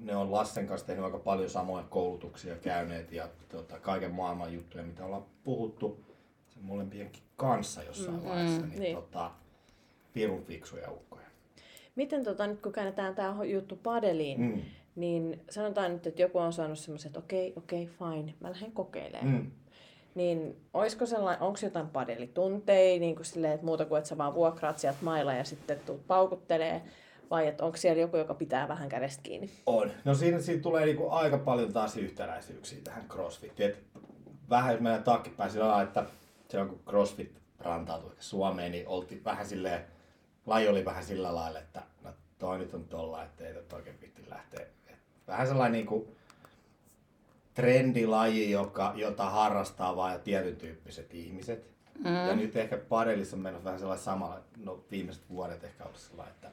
[0.00, 4.84] ne on Lassen kanssa tehnyt aika paljon samoja koulutuksia käyneet ja tota, kaiken maailman juttuja,
[4.84, 6.00] mitä ollaan puhuttu
[6.48, 8.28] sen molempienkin kanssa jossain Mm.
[8.28, 8.96] vaiheessa, Mm, niin, niin.
[8.96, 9.30] Tota,
[10.12, 11.26] pirun fiksuja ukkoja.
[11.96, 14.60] Miten tota, nyt kun käännetään tämä juttu padeliin, Mm.
[14.96, 19.28] niin sanotaan nyt, että joku on saanut semmoisen, että okei, okei, fine, mä lähden kokeilemaan.
[19.34, 19.50] Mm.
[20.14, 24.34] Niin olisiko sellainen, onko jotain padelitunteja, niin kuin silleen, että muuta kuin että sä vaan
[24.34, 26.82] vuokraat sieltä mailla ja sitten tuut paukuttelee,
[27.30, 29.50] vai että onko siellä joku, joka pitää vähän kädestä kiinni?
[29.66, 29.90] On.
[30.04, 33.70] No siinä, siinä tulee niinku aika paljon taas yhtäläisyyksiä tähän CrossFitiin.
[33.70, 33.84] Et
[34.50, 36.04] vähän jos mennään taaksepäin sillä lailla, että
[36.48, 39.84] silloin kun CrossFit rantautui Suomeen, niin oltiin vähän silleen,
[40.46, 44.00] laji oli vähän sillä lailla, että no toi nyt on tolla, että ei tätä oikein
[44.00, 44.66] vitti lähteä.
[44.88, 46.16] Et vähän sellainen niinku
[47.54, 51.70] trendilaji, joka, jota harrastaa vain tietyn tyyppiset ihmiset.
[51.98, 52.14] Mm.
[52.14, 56.34] Ja nyt ehkä padelissa on mennyt vähän sellainen samalla, no viimeiset vuodet ehkä ollut sellainen,
[56.34, 56.50] että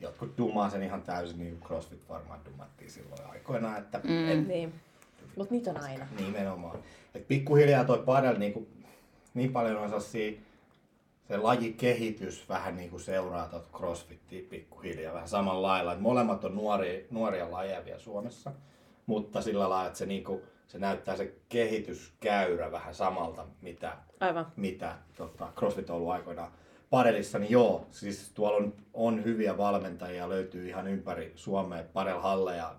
[0.00, 4.28] jotkut dumaa sen ihan täysin, niin kuin CrossFit varmaan dumattiin silloin aikoinaan, että mm.
[4.28, 4.74] et, Niin.
[5.36, 6.06] Mutta niitä on aina.
[6.26, 6.78] nimenomaan.
[7.14, 8.84] Et pikkuhiljaa toi padel niin, kuin,
[9.34, 10.40] niin paljon on sellaisia,
[11.28, 15.92] se lajikehitys vähän niin kuin seuraa tuota CrossFittia pikkuhiljaa vähän samalla lailla.
[15.92, 18.52] Et molemmat on nuoria, nuoria lajeja vielä Suomessa,
[19.06, 24.46] mutta sillä lailla, että se, niin kuin, se näyttää se kehityskäyrä vähän samalta, mitä, Aivan.
[24.56, 26.52] mitä tota, CrossFit on ollut aikoinaan
[26.90, 32.74] padelissa, niin joo, siis tuolla on, on hyviä valmentajia, löytyy ihan ympäri Suomea, padelhalleja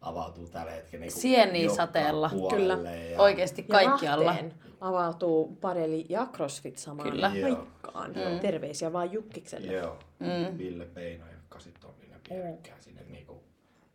[0.00, 1.04] avautuu tällä hetkellä.
[1.04, 2.78] Niin Sieniä sateella, kyllä.
[2.90, 4.26] Ja, Oikeasti Ja kaikkialla.
[4.26, 7.32] Lahteen avautuu padeli ja crossfit samaan Kyllä.
[7.34, 7.56] Joo.
[7.56, 8.14] paikkaan.
[8.40, 9.72] Terveisiä vaan Jukkikselle.
[9.72, 10.58] Joo, mm.
[10.58, 13.42] Ville Peino ja Kasitonninen vierekkään sinne niinku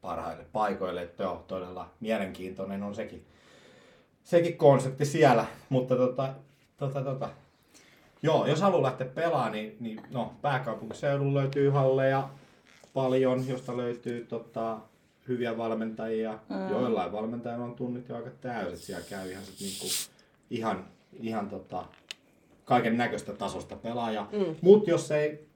[0.01, 1.01] parhaille paikoille.
[1.01, 3.25] Että joo, todella mielenkiintoinen on sekin,
[4.23, 5.45] sekin konsepti siellä.
[5.69, 6.33] Mutta tota,
[6.77, 7.29] tota, tota.
[8.21, 12.29] Joo, jos haluaa lähteä pelaamaan, niin, niin no, pääkaupunkiseudulla löytyy halleja
[12.93, 14.77] paljon, josta löytyy tota,
[15.27, 16.39] hyviä valmentajia.
[16.49, 16.69] Mm.
[16.69, 18.79] Joillain valmentajilla on tunnit jo aika täyset.
[18.79, 19.87] Siellä käy ihan, sit niinku,
[20.49, 20.85] ihan,
[21.21, 21.85] ihan tota,
[22.65, 24.27] kaiken näköistä tasosta pelaaja.
[24.31, 24.55] Mm.
[24.61, 25.47] Mutta jos ei,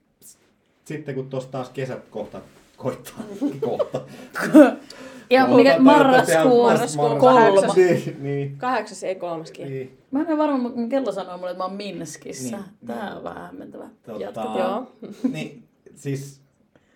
[0.86, 2.42] sitten kun tuossa taas kesät kohta
[2.78, 3.24] koittaa,
[3.70, 4.02] kohta.
[5.30, 7.76] Ja mikä marraskuun kahdeksas.
[7.76, 9.68] Niin, niin, Kahdeksas ei kolmaskin.
[9.70, 9.98] niin.
[10.12, 12.58] Mä en ole varma, mutta mun kello sanoo mulle, että mä oon Minskissä.
[12.58, 13.90] Niin, Tää on vähän hämmentävä.
[14.06, 14.42] Tota.
[14.58, 14.92] Joo.
[15.32, 15.64] niin,
[15.96, 16.42] siis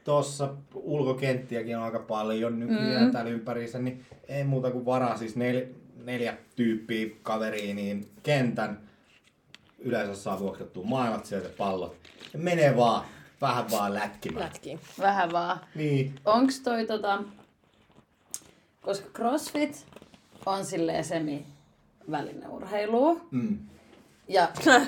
[0.04, 3.12] tuossa ulkokenttiäkin on aika paljon nykyään mm.
[3.12, 5.66] täällä ympärissä, niin ei muuta kuin varaa siis nel,
[6.04, 8.80] neljä tyyppiä kaveriin, niin kentän
[9.80, 11.96] yleensä saa vuokrattua maailmat sieltä pallot.
[12.34, 13.06] Ja menee vaan,
[13.42, 14.46] vähän vaan lätkimään.
[14.46, 14.80] Lätkiin.
[15.00, 15.60] Vähän vaan.
[15.76, 17.24] Niin, Onks toi tota...
[18.88, 19.86] Koska CrossFit
[20.46, 21.46] on silleen semi
[22.12, 23.22] välineurheilua.
[23.32, 23.58] mm.
[24.28, 24.50] Ja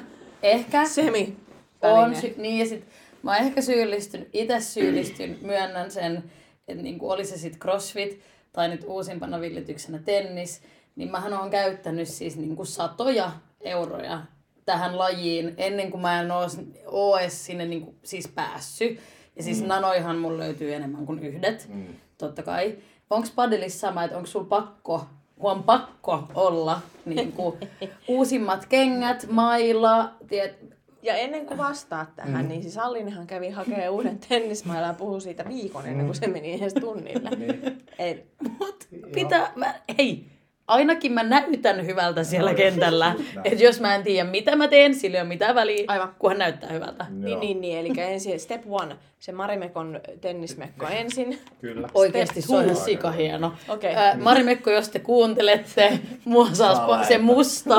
[0.44, 1.38] ehkä Semi.
[1.82, 2.86] on, sy- niin ja sit
[3.24, 6.24] mä oon ehkä syyllistynyt, itse syyllistyn, myönnän sen,
[6.68, 8.22] että niinku oli se sitten crossfit
[8.54, 10.62] tai nyt uusimpana villityksenä tennis,
[10.96, 13.32] niin mähän oon käyttänyt siis niinku satoja
[13.62, 14.22] euroja
[14.66, 16.48] tähän lajiin ennen kuin mä en oo,
[16.86, 19.00] oo edes sinne niinku siis päässyt.
[19.36, 19.68] Ja siis mm.
[19.68, 21.86] nanoihan mulla löytyy enemmän kuin yhdet, mm.
[22.18, 22.78] totta kai.
[23.10, 25.06] Onks padelissa sama, että onko sulla pakko,
[25.40, 27.56] kun on pakko olla niin kuin,
[28.08, 30.60] uusimmat kengät, maila, tiet,
[31.04, 32.50] Ja ennen kuin vastaat tähän, mm.
[32.50, 36.54] niin siis Allinenhan kävi hakemaan uuden tennismailan ja puhui siitä viikon ennen kuin se meni
[36.54, 37.30] edes tunnille.
[37.30, 37.62] Niin.
[38.60, 40.26] Mut pitää, mä, hei,
[40.70, 43.06] ainakin mä näytän hyvältä siellä No, kentällä.
[43.14, 43.28] näin.
[43.44, 46.16] Että jos mä en tiedä mitä mä teen, sillä ei ole mitään väliä, Aivan.
[46.20, 47.06] kunhan näyttää hyvältä.
[47.10, 51.40] niin, niin, niin, eli ensin step one, se Marimekon tennismekko ensin.
[51.62, 51.90] Kyllä.
[51.94, 52.86] Oikeesti se on ihan two.
[52.86, 53.54] sika hieno.
[53.68, 53.96] Okei.
[53.96, 57.76] Ää, Mari Mekko, jos te kuuntelette, mua saa, Saa spo- se musta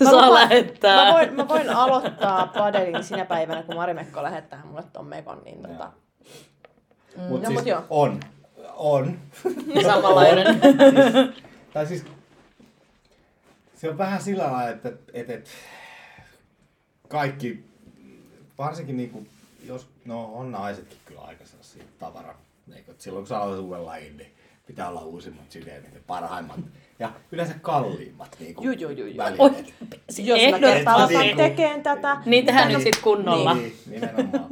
[0.00, 1.04] Mä saa lupaan- lähettää.
[1.04, 5.62] Mä voin, mä voin aloittaa padelin sinä päivänä, kun Marimekko lähettää mulle ton mekon, niin
[5.62, 5.90] tota...
[7.28, 7.80] Mut No, siis mut joo.
[7.90, 8.20] on.
[8.76, 9.18] On.
[9.86, 10.46] Samanlainen.
[10.60, 12.04] siis, tai siis,
[13.86, 15.50] se on vähän sillä lailla, että, että, että
[17.08, 17.64] kaikki,
[18.58, 19.26] varsinkin niinku,
[19.66, 22.34] jos, no on naisetkin kyllä aika sellaisia tavara,
[22.74, 24.32] eikö, että silloin kun sä aloitat uuden lajin, niin
[24.66, 26.60] pitää olla uusimmat sydämet ja parhaimmat
[26.98, 29.16] ja yleensä kalliimmat niinku, Juu, juu, juu, juu.
[29.16, 29.40] välineet.
[29.40, 29.64] Oi,
[30.18, 31.16] Jos mä kertaan ehdottomasti.
[31.16, 32.16] aloitan tekemään tätä...
[32.26, 32.74] Niin tehdään Niin.
[32.78, 33.54] nyt sit kunnolla.
[33.54, 34.46] Niin, nimenomaan.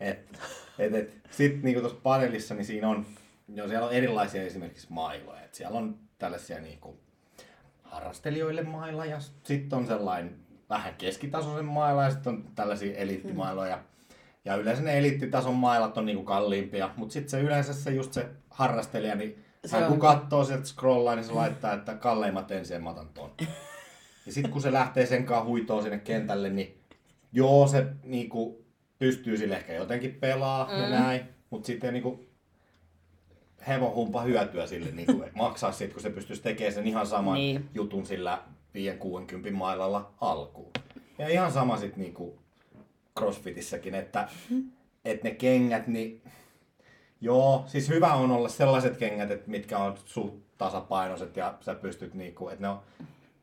[0.00, 0.18] Et,
[0.78, 3.06] et, et, Sitten niinku tuossa paneelissa, niin siinä on,
[3.54, 5.42] jo siellä on erilaisia esimerkiksi mailoja.
[5.44, 6.96] Et siellä on tällaisia niinku
[7.90, 10.36] harrastelijoille mailla ja sitten on sellainen
[10.68, 13.78] vähän keskitasoisen maila ja sitten on tällaisia eliittimailoja.
[14.44, 18.26] Ja yleensä ne eliittitason mailat on niinku kalliimpia, mutta sitten se yleensä se just se
[18.50, 22.74] harrastelija, niin Se hän kun on- katsoo sieltä scrollaa, niin se laittaa, että kalleimmat ensin
[22.74, 23.30] ja mä otan ton.
[24.26, 26.80] Ja sitten kun se lähtee sen kanssa huitoon sinne kentälle, niin
[27.32, 28.64] joo, se niinku,
[28.98, 30.82] pystyy sille ehkä jotenkin pelaa mm.
[30.82, 32.29] ja näin, mutta sitten niinku,
[33.68, 37.56] hevonhumpa hyötyä sille niinku, et maksaa siitä, kun se pystyisi tekemään sen ihan saman Niin.
[37.56, 37.70] niin.
[37.74, 38.42] jutun sillä
[39.48, 40.70] 5-60 mailalla alkuun.
[41.18, 42.38] Ja ihan sama sitten niinku
[43.18, 44.28] crossfitissäkin, että
[45.04, 46.22] et ne kengät, niin
[47.20, 52.14] joo, siis hyvä on olla sellaiset kengät, että mitkä on suht tasapainoiset ja sä pystyt
[52.14, 52.80] niinku, että ne on,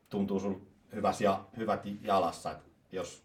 [0.09, 0.53] tuntuu sul
[0.95, 3.23] hyväs ja, hyvät jalassa, että jos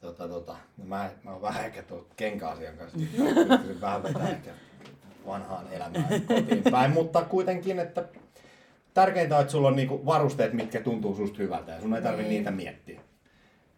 [0.00, 2.98] tota, tota, no mä, mä oon vähän ehkä tuon kenkäasian kanssa,
[3.48, 4.50] pystyisin vähän vetää ehkä
[5.26, 8.04] vanhaan elämään kotiin päin, mutta kuitenkin, että
[8.94, 12.22] tärkeintä on, että sulla on niinku varusteet, mitkä tuntuu susta hyvältä ja sun ei tarvi
[12.22, 12.28] Niin.
[12.30, 13.00] niitä miettiä.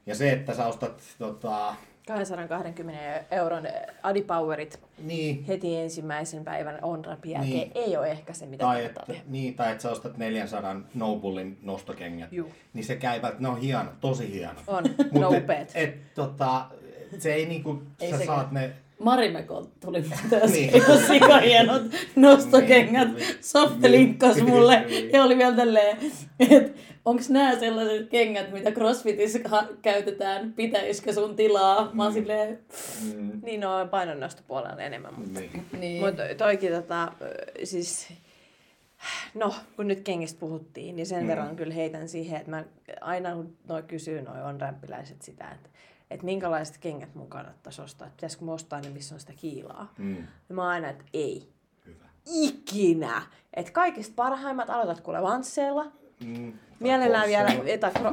[0.07, 1.74] Ja se, että sä ostat tota,
[2.07, 3.62] 220 euron
[4.02, 7.72] Adipowerit niin, heti ensimmäisen päivän on-rapin jälkeen Niin.
[7.74, 12.33] ei ole ehkä se, mitä tai kannattaa niin, tai että sä ostat 400 Nobullin nostokengät,
[12.33, 12.50] Juu.
[12.74, 14.61] niin se käyvät, ne on hieno, tosi hieno.
[14.66, 16.64] On, Mut no et, et, tota,
[17.18, 18.38] se ei niinku, Ei sä sekään.
[18.38, 18.72] saat ne,
[19.03, 20.73] Marimekon tuli myös Niin.
[20.73, 20.99] niin.
[21.07, 21.83] sika hienot
[22.17, 23.15] nostokengät.
[23.15, 23.27] Niin.
[23.41, 23.93] Softe Niin.
[23.93, 25.11] linkkas mulle Niin.
[25.12, 25.97] ja oli vielä tälleen,
[26.51, 26.71] että
[27.05, 31.91] onks nää sellaiset kengät, mitä crossfitissä ha- käytetään, pitäisikö sun tilaa?
[31.93, 32.59] Mä oon silleen,
[33.15, 35.41] mm, Niin no painonnostopuolella enemmän, mutta...
[35.41, 35.67] niin.
[35.81, 36.05] niin.
[36.05, 37.12] Mutta toikin tota,
[37.65, 38.09] siis
[39.35, 41.23] no, kun nyt kengistä puhuttiin, niin sen Mm.
[41.25, 41.29] mm.
[41.29, 42.65] verran kyllä heitän siihen, että mä
[43.01, 45.69] aina kun noi kysyy, noi on rämpiläiset sitä, että,
[46.12, 49.92] että minkälaiset kengät mun kannattaisi ostaa, että pitäisikö mä ostaa ne, missä on sitä kiilaa.
[49.98, 50.16] Mm.
[50.48, 51.48] Ja mä aina, että ei.
[51.87, 52.05] Hyvä.
[52.33, 53.22] Ikinä!
[53.55, 55.87] Että kaikista parhaimmat aloitat kuule vansseilla,
[56.25, 56.53] Mm.
[56.81, 58.12] Mielellään vielä etä kro...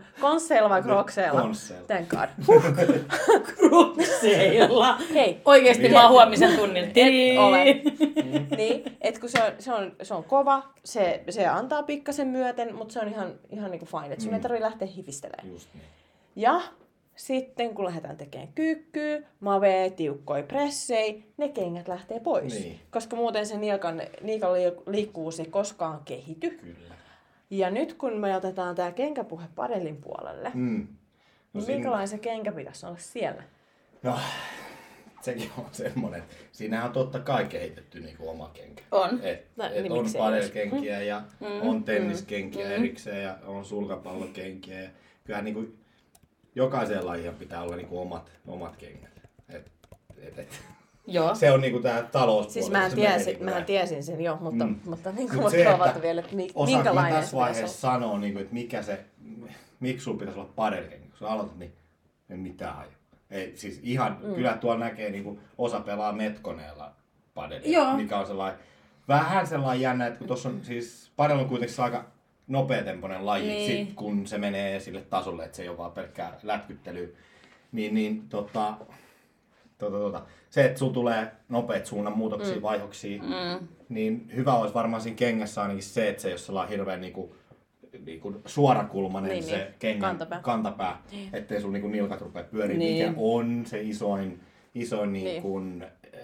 [0.20, 1.40] Konsseilla vai krokseilla?
[1.42, 1.86] Konsseilla.
[1.86, 2.28] Thank God.
[3.56, 4.98] Krukseilla.
[5.14, 5.92] Hei, Oikeesti Niin.
[5.92, 6.84] mä oon huomisen tunnin.
[6.84, 7.64] Et ole.
[8.56, 12.74] niin, et kun se on, se on, se on kova, se, se antaa pikkasen myöten,
[12.74, 14.36] mutta se on ihan, ihan niinku fine, että sun Mm.
[14.36, 15.48] ei tarvitse lähteä hifistelemään.
[15.48, 15.84] Just niin.
[16.36, 16.60] Ja
[17.16, 22.54] sitten kun lähdetään tekemään kyykkyä, mavee, tiukkoi pressei, ne kengät lähtee pois.
[22.60, 22.80] Niin.
[22.90, 26.50] Koska muuten se niikan, niikan liik- liikkuvuus ei koskaan kehity.
[26.50, 26.94] Kyllä.
[27.50, 30.86] Ja nyt kun me otetaan tämä kenkäpuhe padelin puolelle, Mm.
[31.52, 33.42] niin siinä- minkälainen se kenkä pitäisi olla siellä?
[34.02, 34.18] No,
[35.20, 36.22] sekin on semmoinen.
[36.52, 38.82] Siinähän on totta kai kehitetty niinku oma kenkä.
[38.90, 39.20] On.
[39.22, 41.22] Et, No, et niin on padelkenkiä ja
[41.62, 44.80] on tenniskenkiä erikseen ja on sulkapallokenkiä.
[44.82, 44.88] Ja
[45.24, 45.64] kyllähän niinku
[46.54, 49.10] jokaisella lajilla pitää olla niinku omat, omat kengät.
[49.48, 49.70] Et,
[50.22, 50.48] et, et.
[51.06, 51.34] Joo.
[51.34, 52.52] Se on niinku tää talouspuoli.
[52.52, 53.66] Siis mä tiesin, niinku mähän näin.
[53.66, 54.80] tiesin sen jo, mutta, Mm.
[54.84, 55.56] mutta niin kuin Mut se,
[56.02, 59.04] vielä, että mi, minkälainen tässä vaiheessa sanoa, niin kuin, että mikä se,
[59.80, 61.08] miksi sulla pitäisi olla padelkenkä?
[61.08, 61.72] Kun sä aloitat, niin
[62.30, 62.90] en mitään haju.
[63.30, 64.34] Ei, siis ihan, mm.
[64.34, 66.92] kyllä tuolla näkee, niin kuin, osa pelaa metkoneella
[67.34, 67.96] padelia, Joo.
[67.96, 68.60] mikä on sellainen,
[69.08, 72.04] vähän sellainen jännä, että kun tuossa on siis, padel on kuitenkin aika
[72.46, 73.86] nopeatempoinen laji, Niin.
[73.86, 77.08] sit, kun se menee sille tasolle, että se ei ole vaan pelkkää lätkyttelyä,
[77.72, 78.74] niin, niin tota,
[79.78, 82.62] tota, tota, se, että sulla tulee nopeat suunnanmuutoksia, mm.
[82.62, 83.68] vaihoksia, Mm.
[83.88, 87.36] niin hyvä olisi varmaan siinä kengässä ainakin se, että se ole sellainen hirveän niinku,
[88.06, 89.74] niinku suorakulmainen Niin, se niin.
[89.78, 90.40] kengän Kantapää.
[90.42, 91.02] kantapää
[91.32, 93.08] ettei sun niinku nilkat rupea pyörimään, Niin.
[93.08, 94.40] mikä on se isoin,
[94.74, 95.24] isoin Niin.
[95.24, 95.60] niinku,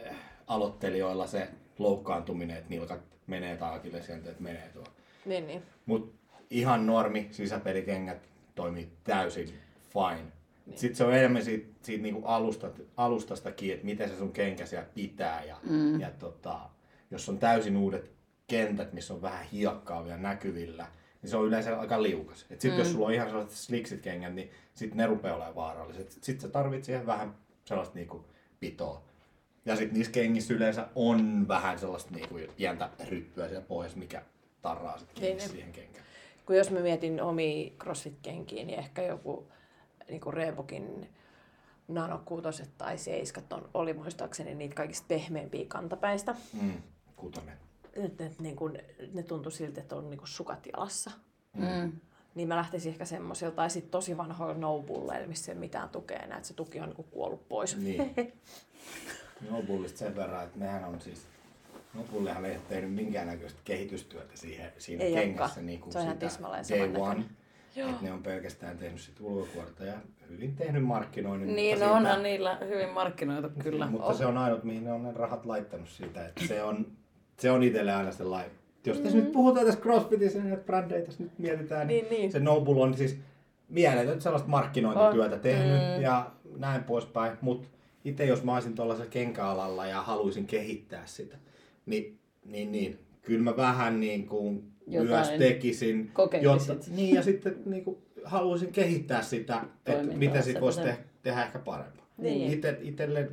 [0.09, 4.85] äh, aloittelijoilla se loukkaantuminen, että nilkat menee tai akillesjänteet menee tuo.
[5.25, 5.63] Niin, niin.
[5.87, 6.15] Mut
[6.51, 9.55] ihan normi sisäpelikengät toimii täysin
[9.93, 10.33] fine.
[10.75, 14.67] Sitten se on enemmän siitä, siitä niinku alusta, alustasta kiinni, että miten se sun kenkä
[14.67, 15.45] siellä pitää.
[15.45, 16.01] Ja, mm.
[16.01, 16.61] ja tota,
[17.11, 18.11] jos on täysin uudet
[18.47, 20.87] kentät, missä on vähän hiekkaa vielä näkyvillä,
[21.23, 22.41] niin se on yleensä aika liukas.
[22.41, 22.79] Sitten mm.
[22.79, 26.11] jos sulla on ihan sellaiset sliksit kengät, niin sitten ne rupeaa olemaan vaaralliset.
[26.11, 28.25] Sitten sä tarvitset siihen vähän sellaista niinku
[28.61, 29.03] pitoa.
[29.65, 34.23] Ja sitten niissä kengissä yleensä on vähän sellaista niinku pientä ryppyä siellä pohjassa, mikä
[34.63, 35.51] tarraa sitten kiinni Niin, niin.
[35.51, 36.05] siihen kenkään.
[36.47, 39.49] Kun jos mä mietin omia crossfit-kenkiä, niin ehkä joku
[40.09, 41.09] niin kuin Reebokin
[41.89, 46.35] Nano 6 tai 7 on, oli muistaakseni niitä kaikista pehmeämpiä kantapäistä.
[46.63, 46.83] Mm,
[47.17, 47.59] kutonen.
[47.93, 48.79] Et, et, niin kun,
[49.13, 51.11] ne tuntui siltä, että on niin kuin sukat jalassa.
[51.57, 51.93] Mm.
[52.35, 54.85] Niin mä lähtisin ehkä semmoisilta, tai sitten tosi vanhoilla no
[55.27, 57.77] missä ei mitään tukea enää, että se tuki on niin kuin kuollut pois.
[57.77, 58.15] Niin.
[59.51, 61.27] Nobullista sen verran, että nehän on siis...
[61.95, 65.63] Nobullehan ei ole tehnyt minkäännäköistä kehitystyötä siihen, siinä Ei kengässä.
[65.63, 67.25] Niin kuin Se on ihan sitä tismalleen day one.
[67.77, 69.95] Että ne on pelkästään tehnyt sit ulkokuorta ja
[70.31, 71.57] hyvin tehnyt markkinoinnin.
[71.57, 73.87] Niin, no siitä- onhan niillä hyvin markkinoitu kyllä.
[73.87, 76.27] Mutta se on ainut, mihin ne on ne rahat laittanut siitä.
[76.27, 76.87] Että se on,
[77.39, 78.51] se on itselle aina sellainen,
[78.87, 82.33] jos tässä nyt puhutaan tässä CrossFitissa, niin näitä brändejä tässä nyt mietitään, niin, Niin, niin.
[82.33, 83.19] se Noble on siis
[83.69, 85.41] mieletön sellaista markkinointityötä On.
[85.41, 86.03] tehnyt Mm.
[86.03, 87.33] ja näin poispäin.
[87.41, 87.69] Mutta
[88.05, 91.37] itse jos mä olisin tuollaisella kenkäalalla ja haluaisin kehittää sitä,
[91.91, 96.11] niin, niin, niin kyllä mä vähän niin kuin Jotain myös tekisin.
[96.13, 96.89] kokeilisit.
[96.89, 101.59] niin ja sitten niin kuin haluaisin kehittää sitä, että miten sit voisi te- tehdä ehkä
[101.59, 102.07] parempaa.
[102.19, 102.53] Niin.
[102.53, 103.31] Ite, itelle,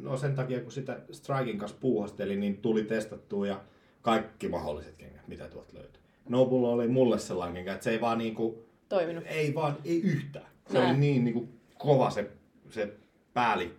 [0.00, 3.60] no sen takia kun sitä Strikin kanssa puuhastelin, niin tuli testattua ja
[4.02, 6.02] kaikki mahdolliset kengät, mitä tuolta löytyi.
[6.28, 9.24] Nobulla oli mulle sellainen kenkä, että se ei vaan niinku, Toiminut.
[9.26, 10.46] ei vaan, ei yhtään.
[10.72, 10.88] Se Nää.
[10.90, 12.30] oli niin niinku kova se,
[12.70, 12.92] se
[13.34, 13.70] pääli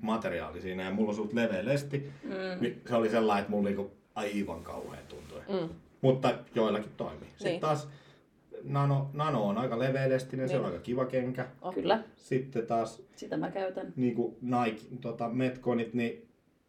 [0.00, 2.30] materiaali siinä ja mulla on suht leveä lesti, Mm.
[2.60, 5.40] niin se oli sellainen, että mulla niinku aivan kauhean tuntui.
[5.48, 5.68] Mm.
[6.00, 7.28] Mutta joillakin toimii.
[7.28, 7.60] Sitten Niin.
[7.60, 7.88] taas
[8.64, 10.72] nano, nano on aika leveälestinen, se on Niin.
[10.72, 11.46] aika kiva kenkä.
[11.62, 11.74] Oh.
[11.74, 13.92] Kyllä, Sitten taas sitä mä käytän.
[13.96, 16.28] niin kuin Nike, tota, Metconit, niin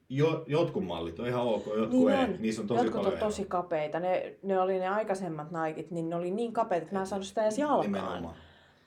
[0.09, 2.23] jo, jotkut mallit on ihan ok, jotkut Niin ei.
[2.23, 2.35] on.
[2.39, 3.99] Niissä on tosi Jotkut paljon on tosi kapeita.
[3.99, 7.27] Ne, ne oli ne aikaisemmat Nikit, niin ne oli niin kapeita, että mä en saanut
[7.27, 7.81] sitä edes jalkaan.
[7.81, 8.35] Nimenomaan.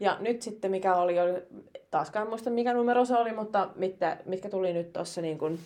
[0.00, 1.32] Ja nyt sitten mikä oli, oli
[1.90, 5.58] taaskaan muista mikä numero se oli, mutta mitkä, mitkä tuli nyt tuossa niin kuin,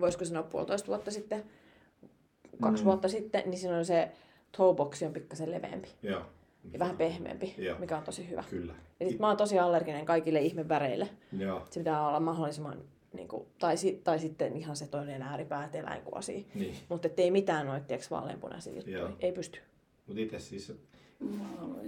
[0.00, 1.42] voisiko sanoa puolitoista vuotta sitten,
[2.60, 2.86] kaksi Mm.
[2.86, 4.10] vuotta sitten, niin siinä on se
[4.56, 6.22] toeboxi on pikkasen leveämpi Joo.
[6.72, 7.78] ja vähän pehmeämpi, Joo.
[7.78, 8.44] mikä on tosi hyvä.
[8.50, 8.74] Kyllä.
[9.00, 11.08] Ja sit mä oon tosi allerginen kaikille ihmeväreille.
[11.38, 11.66] Joo.
[11.70, 12.78] Se pitää olla mahdollisimman,
[13.12, 16.40] niin kuin, tai, si, tai sitten ihan se toinen ääripää, että eläinkuvasia.
[16.54, 16.76] Niin.
[16.88, 19.10] Mutta ei mitään noita, vaaleanpunaisia juttuja.
[19.20, 19.58] Ei pysty.
[20.06, 20.72] Mutta itse siis.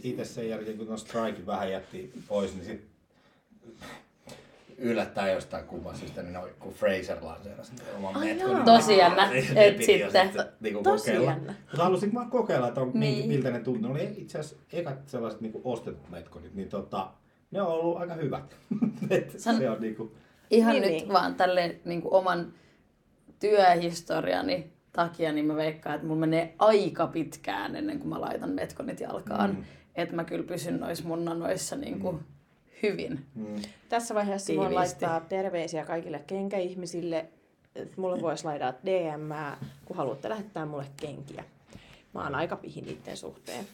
[0.03, 2.87] Itse sen jälkeen kun Strike vähän jätti pois, niin sit
[4.79, 8.55] yllättäen jostain kuvasista, niin noi, kun Fraser lanseerasi oman Ai metkon.
[8.55, 10.31] niin Tosi jännä, et sitten.
[10.61, 11.31] niinku Tosi kokeilla.
[11.31, 11.55] jännä.
[11.71, 13.01] Mutta halusin vaan kokeilla, että on, Niin.
[13.19, 13.29] niin.
[13.29, 13.93] miltä ne tuntuu.
[13.93, 17.11] Ne oli itse asiassa ekat sellaiset niinku ostetut metkonit, niin tota,
[17.51, 18.57] ne on ollut aika hyvät.
[19.11, 20.13] Et San- se on niinku,
[20.51, 21.09] Ihan Niin, nyt niin.
[21.13, 22.53] vaan tälleen niin kuin oman
[23.41, 29.01] työhistoriani takia, niin mä veikkaan, että mulla menee aika pitkään ennen kuin mä laitan metkonit
[29.01, 29.51] jalkaan.
[29.51, 29.65] Mm.
[29.95, 32.21] Että mä kyllä pysyn noissa mun nanoissa niin kuin
[32.83, 33.25] hyvin.
[33.35, 33.57] mm,
[33.89, 37.27] Tässä vaiheessa voin laittaa terveisiä kaikille kenkäihmisille.
[37.75, 41.45] että Mulle voisi laittaa DM, kun haluatte lähettää mulle kenkiä.
[42.15, 43.65] Mä oon aika pihin niiden suhteen.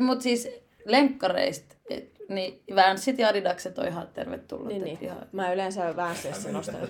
[0.00, 0.48] Mutta siis
[0.84, 4.68] lenkkareista, et, niin Vanssit ja Adidakset on ihan tervetullut.
[4.68, 4.98] Niin, niin.
[5.00, 5.18] Ihan...
[5.32, 6.76] Mä yleensä Vänssissä nostan.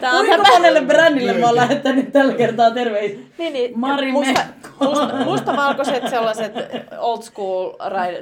[0.00, 3.18] Tää on Kuinka monelle brändille mä oon lähettänyt tällä kertaa terveisiä?
[3.38, 3.78] Niin, niin.
[3.78, 4.40] Mari musta,
[4.80, 6.52] musta, mustavalkoiset sellaiset
[6.98, 7.72] old school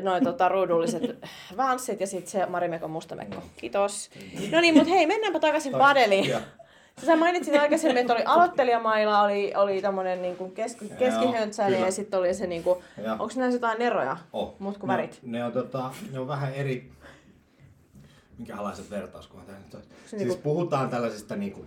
[0.03, 1.03] noin tota, ruudulliset
[1.57, 3.43] vanssit ja sitten se Marimekon mustamekko.
[3.57, 4.11] Kiitos.
[4.51, 6.35] No niin, mutta hei, mennäänpä takaisin padeliin.
[7.05, 11.87] Sä mainitsit aikaisemmin, että oli aloittelijamailla, oli, oli tommonen niinku keski, keskihöntsäinen kyllä.
[11.87, 12.83] ja sitten oli se niinku,
[13.19, 14.17] onko näissä jotain eroja?
[14.33, 14.55] Oh.
[14.59, 15.19] Muut kuin ne, värit.
[15.23, 16.93] Ne on, tota, ne on vähän eri...
[18.39, 19.83] Minkälaiset vertauskuvat tämä nyt on?
[20.07, 21.67] Siis niinku- puhutaan tällaisista niinku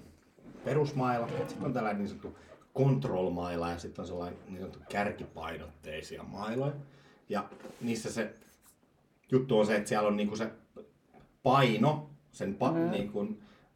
[0.66, 2.38] perusmailla, sitten on tällainen niin sanottu
[2.78, 6.74] control-maila ja sitten on sellainen niin sanottu kärkipainotteisia mailoja.
[7.30, 7.46] Ja
[7.82, 8.34] niissä se
[9.32, 10.50] juttu on se, että siellä on niinku se
[11.44, 12.92] paino, sen pa- mm.
[12.92, 13.28] niinku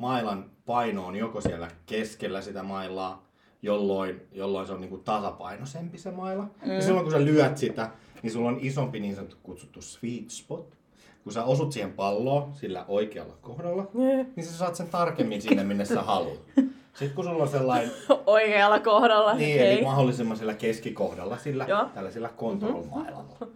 [0.04, 3.24] mailan paino on joko siellä keskellä sitä mailaa,
[3.62, 6.44] jolloin, jolloin se on niinku tasapainoisempi se maila.
[6.66, 6.72] Mm.
[6.72, 7.90] Ja silloin kun sä lyöt sitä,
[8.22, 10.78] niin sulla on isompi niin sanottu kutsuttu sweet spot.
[11.24, 13.88] Kun sä osut siihen palloon sillä oikealla kohdalla,
[14.36, 16.40] niin sä saat sen tarkemmin sinne, minne sä haluat.
[16.94, 17.92] Sitten kun sulla on sellainen
[18.26, 19.34] Oikealla kohdalla.
[19.34, 19.74] niin, Hei.
[19.74, 21.86] eli mahdollisimman sillä keskikohdalla, sillä Joo.
[21.94, 23.48] tällaisella control-mailalla.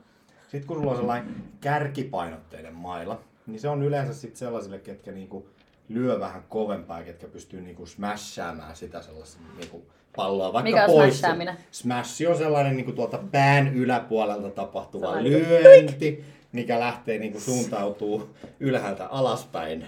[0.47, 5.45] Sitten kun sulla on sellainen kärkipainotteinen maila, niin se on yleensä sit sellaisille, ketkä niinku
[5.89, 11.19] lyö vähän kovempaa, ketkä pystyy niinku smashaamaan sitä sellaista niinku palloa vaikka Mikä on pois.
[11.19, 11.57] smashaaminen?
[11.71, 19.07] Smash on sellainen niinku tuolta pään yläpuolelta tapahtuva Sellainen lyönti, mikä lähtee niinku suuntautuu ylhäältä
[19.07, 19.85] alaspäin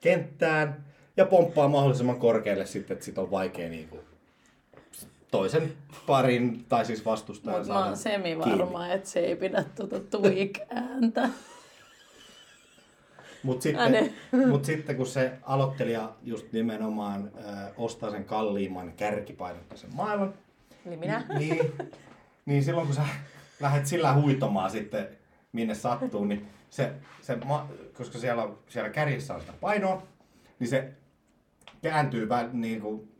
[0.00, 0.84] kenttään
[1.16, 3.98] ja pomppaa mahdollisimman korkealle sitten, että sit on vaikea niinku
[5.30, 5.72] toisen
[6.06, 11.28] parin, tai siis vastustajan Mutta mä oon semivarma, että se ei pidä tuota tweak-ääntä.
[13.42, 14.14] Mutta sitten,
[14.50, 17.40] mut sitten kun se aloittelija just nimenomaan ö,
[17.76, 20.34] ostaa sen kalliimman kärkipainotteisen maailman,
[20.86, 21.24] Eli minä.
[21.38, 21.72] niin,
[22.46, 23.02] niin silloin kun sä
[23.60, 25.08] lähdet sillä huitomaan sitten
[25.52, 30.02] minne sattuu, niin se, se ma, koska siellä, siellä kärjissä on sitä painoa,
[30.58, 30.92] niin se
[31.82, 33.12] kääntyy, niin kuin,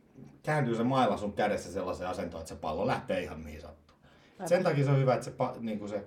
[0.43, 3.97] kääntyy se mailla sun kädessä sellaiseen asentoon, että se pallo lähtee ihan mihin sattuu.
[4.45, 6.03] Sen takia se on hyvä, että se, niin kuin se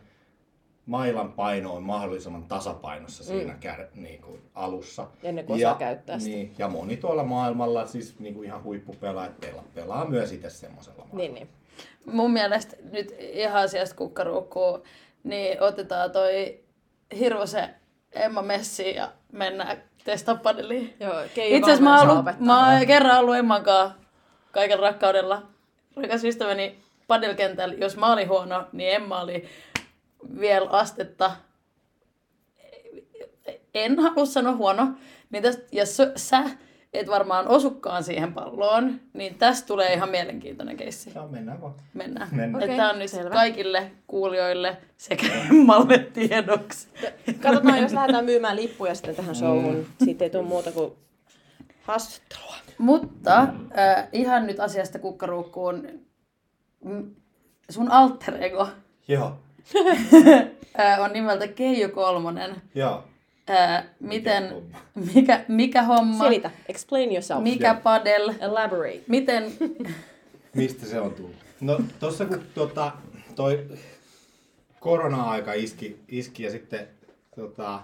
[0.87, 3.59] mailan paino on mahdollisimman tasapainossa siinä Mm.
[3.61, 5.07] kär, niin kuin alussa.
[5.22, 6.37] Ennen kuin osaa käyttää sitä.
[6.37, 10.99] Niin, ja moni tuolla maailmalla, siis niin kuin ihan huippupelaajat pelaa, pelaa myös itse semmoisella
[10.99, 11.16] mailla.
[11.16, 11.49] Niin, niin.
[12.12, 14.83] Mun mielestä nyt ihan asiasta kukkaruukkuun,
[15.25, 16.61] niin otetaan toi
[17.18, 17.68] Hirvosen
[18.12, 20.94] Emma Messi ja mennään testaa padeliin.
[21.01, 23.99] Joo, Itse asiassa mä ollut, mä oon kerran ollut Emman kanssa
[24.53, 25.42] kaiken rakkaudella.
[25.96, 29.49] Rakas ystäväni padelkentällä, jos mä olin huono, niin Emma oli
[30.41, 31.37] vielä astetta,
[33.75, 34.89] en halua sanoa huono,
[35.31, 36.45] niin tästä, ja sä, sä
[36.93, 41.12] et varmaan osukkaan siihen palloon, niin tästä tulee ihan mielenkiintoinen keissi.
[41.15, 41.75] Joo, mennään vaan.
[41.95, 42.29] Mennään.
[42.33, 42.65] Mennään.
[42.65, 43.31] Okay, Tämä on nyt selvä.
[43.31, 46.89] kaikille kuulijoille sekä Emmalle tiedoksi.
[47.43, 49.87] Katsotaan, jos lähdetään myymään lippuja sitten tähän showhun.
[50.05, 50.93] Siitä ei tule muuta kuin
[51.83, 52.55] haastattelua.
[52.79, 53.43] Mutta
[53.79, 55.89] äh, ihan nyt asiasta kukkaruukkuun.
[57.71, 58.69] Sun alter ego
[59.09, 59.39] Joo,
[61.05, 62.57] on nimeltä Keijo Kolmonen.
[62.75, 63.05] joo.
[64.01, 64.55] Miten,
[65.15, 66.51] mikä, mikä homma, Selitä.
[66.69, 67.43] Explain yourself.
[67.43, 67.77] mikä Joo.
[67.83, 69.01] padel, Elaborate.
[69.09, 69.53] miten,
[70.55, 71.35] Mistä se on tullut?
[71.61, 72.93] No tossa kun tota,
[73.35, 73.65] toi
[74.81, 76.89] korona-aika iski, iski ja sitten
[77.37, 77.81] tota,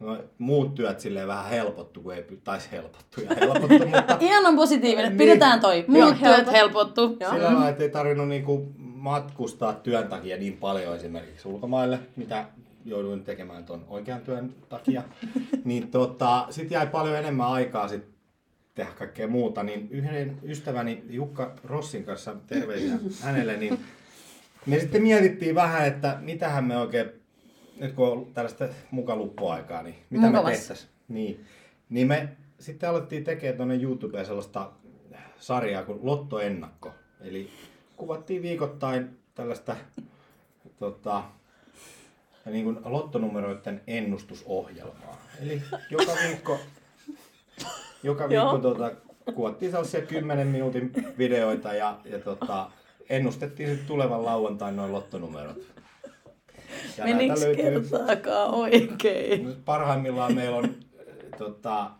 [0.00, 4.56] no, muut työt silleen vähän helpottu, kun ei taisi helpottu ja helpottu, mutta ihan on
[4.56, 5.18] positiivinen, Niin.
[5.18, 6.52] pidetään toi, muut Joo, työt helpot.
[6.52, 7.16] helpottu.
[7.20, 7.32] Joo.
[7.32, 8.72] sillä lailla, että ei tarvinnut niinku
[9.04, 12.46] matkustaa työn takia niin paljon esimerkiksi ulkomaille, mitä
[12.84, 15.02] jouduin tekemään ton oikean työn takia.
[15.64, 18.04] niin tota, sit jäi paljon enemmän aikaa sit
[18.74, 23.78] tehdä kaikkea muuta, niin yhden ystäväni Jukka Rossin kanssa, terveisiä hänelle, niin
[24.66, 27.10] me sitten mietittiin vähän, että mitähän me oikein,
[27.80, 30.50] nyt kun on tällaista mukaluppoaikaa, niin mitä Mukavas.
[30.50, 30.90] me tehtäisiin.
[31.08, 31.44] Niin,
[31.88, 32.28] niin me
[32.58, 34.70] sitten alettiin tekemään tuonne YouTubeen sellaista
[35.38, 36.94] sarjaa kuin Lottoennakko.
[37.20, 37.50] Eli
[38.04, 39.76] kuvattiin viikoittain tällaista
[40.78, 41.22] tota,
[42.46, 45.16] niin kuin lottonumeroiden ennustusohjelmaa.
[45.42, 46.58] Eli joka viikko,
[48.02, 48.58] joka viikko Joo.
[48.58, 48.90] tuota,
[49.34, 52.70] kuvattiin sellaisia 10 minuutin videoita ja, ja tota,
[53.08, 55.58] ennustettiin sitten tulevan lauantain noin lottonumerot.
[56.98, 59.56] Ja näitä Meniks kertaakaan oikein?
[59.64, 60.74] Parhaimmillaan meillä on
[61.38, 61.90] tota,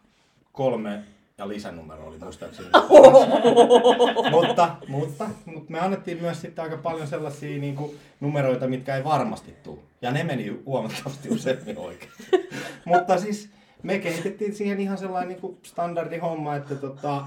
[0.52, 1.04] kolme
[1.38, 2.68] ja lisänumero oli muistaakseni.
[4.30, 9.04] mutta, mutta, mutta me annettiin myös sitten aika paljon sellaisia niin kuin, numeroita, mitkä ei
[9.04, 9.78] varmasti tule.
[10.02, 12.12] Ja ne meni huomattavasti useammin oikein.
[12.84, 13.50] mutta siis
[13.82, 17.26] me kehitettiin siihen ihan sellainen niin kuin standardi homma, että tota,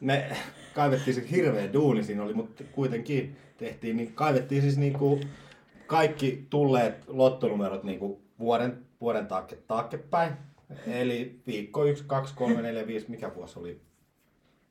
[0.00, 0.36] me
[0.74, 5.28] kaivettiin se hirveä duuni siinä oli, mutta kuitenkin tehtiin, niin kaivettiin siis niin kuin
[5.86, 10.32] kaikki tulleet lottonumerot niin kuin vuoden, vuoden taakke, taakkepäin.
[10.86, 13.80] Eli viikko 1, 2, 3, 4, 5, mikä vuosi oli?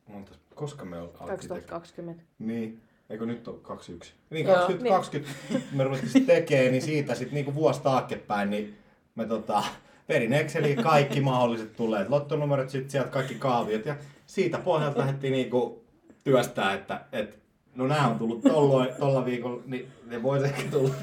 [0.08, 1.08] Monta, koska me tekemään?
[1.28, 2.24] 2020.
[2.39, 4.14] Niin, eikö nyt on 21?
[4.30, 5.32] Niin, Joo, 2020
[5.72, 8.78] me ruvettiin tekemään, niin siitä sitten niinku vuosi taaksepäin, niin
[9.16, 9.64] me tota,
[10.08, 13.95] perin Exceliin kaikki mahdolliset tulleet lottonumerot, sitten sieltä kaikki kaaviot ja
[14.28, 15.84] siitä pohjalta lähdettiin niinku
[16.24, 17.39] työstää, että et,
[17.76, 20.93] no nämä on tullut tolloin, tolla viikolla, niin ne voisi ehkä tulla.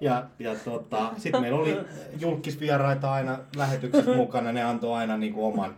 [0.00, 1.78] Ja, ja tota, sitten meillä oli
[2.20, 5.76] julkisvieraita aina lähetyksessä mukana, ne antoi aina niinku oman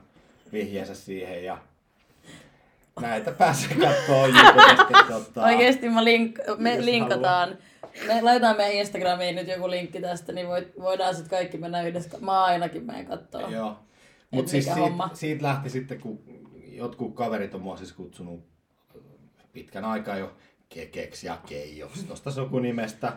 [0.53, 1.59] vihjeensä siihen ja
[3.01, 5.05] näitä pääsee katsoa YouTubesta.
[5.09, 7.59] Tota, Oikeesti mä link- me linkataan.
[8.07, 12.19] Me laitetaan meidän Instagramiin nyt joku linkki tästä, niin voit, voidaan sitten kaikki mennä yhdessä.
[12.21, 13.49] Mä ainakin menen kattoo.
[13.49, 13.79] Joo.
[14.31, 15.11] Mutta siis siitä, homma.
[15.13, 16.21] siitä lähti sitten, kun
[16.69, 18.45] jotkut kaverit on mua siis kutsunut
[19.53, 20.37] pitkän aikaa jo
[20.69, 23.13] Kekeksi ja Keijoksi tuosta sukunimestä.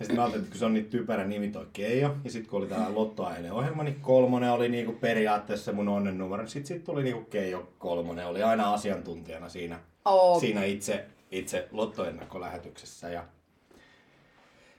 [0.00, 2.50] Ja sitten mä ajattelin, että kun se on niin typerä nimi toi Keijo, ja sitten
[2.50, 6.46] kun oli tää lottoaineen ohjelma, niin kolmonen oli niinku periaatteessa mun onnen numero.
[6.46, 10.40] Sitten siitä tuli niinku Keijo kolmonen, oli aina asiantuntijana siinä, Oh.
[10.40, 13.08] siinä itse, itse lottoennakkolähetyksessä.
[13.08, 13.24] Ja...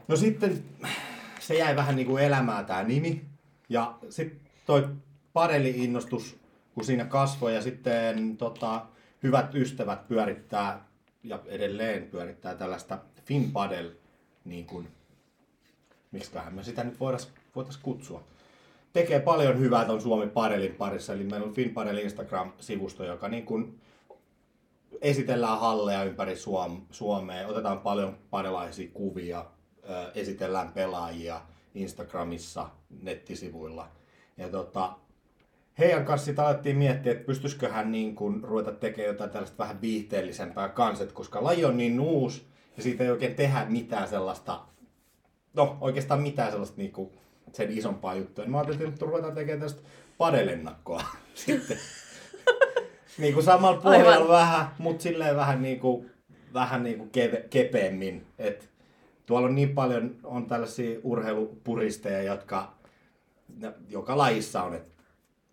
[0.07, 0.63] No sitten
[1.39, 3.25] se jäi vähän niin kuin elämään tämä nimi.
[3.69, 4.87] Ja sitten toi
[5.33, 6.37] padeli-innostus,
[6.73, 8.85] kun siinä kasvoi ja sitten tota,
[9.23, 10.85] hyvät ystävät pyörittää
[11.23, 13.91] ja edelleen pyörittää tällaista FinPadel,
[14.45, 14.87] niin kuin,
[16.11, 18.23] miksiköhän me sitä nyt voitaisiin voitais kutsua.
[18.93, 23.81] Tekee paljon hyvää ton Suomi Padelin parissa, eli meillä on FinPadel Instagram-sivusto, joka niin kuin
[25.01, 29.45] esitellään halleja ympäri Suom- Suomea, otetaan paljon padelaisia kuvia,
[30.15, 31.41] esitellään pelaajia
[31.75, 32.69] Instagramissa,
[33.01, 33.87] nettisivuilla.
[34.37, 34.93] Ja tota,
[35.79, 40.69] heidän kanssa sit alettiin miettiä, että pystyisiköhän niin kuin ruveta tekemään jotain tällaista vähän viihteellisempää
[40.69, 42.47] kanssa, et koska laji on niin uusi
[42.77, 44.59] ja siitä ei oikein tehdä mitään sellaista,
[45.53, 47.09] no oikeastaan mitään sellaista niin kuin
[47.53, 48.43] sen isompaa juttua.
[48.43, 51.03] Niin mä ajattelin, että ruvetaan tekemään tällaista padelennakkoa
[51.45, 51.77] sitten.
[53.17, 54.27] niin kuin samalla pohjalla Aivan.
[54.27, 56.11] vähän, mutta silleen vähän niin kuin,
[56.53, 58.25] vähän niin kuin keve, kepeämmin.
[58.39, 58.69] Et
[59.25, 62.73] tuolla on niin paljon on tällaisia urheilupuristeja, jotka
[63.61, 65.03] no, joka lajissa on, että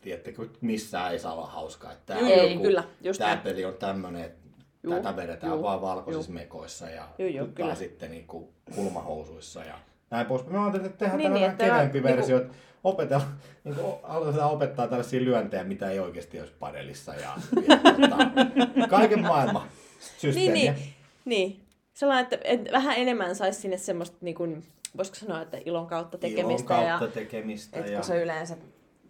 [0.01, 1.93] tiedättekö, missään ei saa olla hauskaa.
[1.93, 3.39] Että tää, on ei, joku- kyllä, just näin.
[3.39, 4.39] peli on tämmöinen, että
[4.83, 6.35] Juu, tätä vedetään juu, vaan valkoisissa juu.
[6.39, 7.75] mekoissa ja Juu, juu, kyllä.
[7.75, 9.79] sitten niinku kulmahousuissa ja
[10.11, 10.47] näin pois.
[10.47, 12.55] Me ajattelin, että tehdään Niin, niin, niin, tällainen keveempi vähän versio, että
[12.85, 13.27] opetella,
[13.65, 17.33] niin kuin, aletaan opettaa tällaisia lyöntejä, mitä ei oikeasti olisi padelissa ja,
[17.69, 20.73] ja tota, kaiken maailman Niin, systeemiä.
[20.73, 20.95] niin,
[21.25, 21.65] niin.
[21.95, 24.65] Sellainen, että, että vähän enemmän saisi sinne semmoista, niin kuin,
[24.97, 26.75] voisiko sanoa, että ilon kautta tekemistä.
[26.75, 27.79] Ilon kautta ja, tekemistä.
[27.79, 27.99] että ja...
[27.99, 28.57] kun se yleensä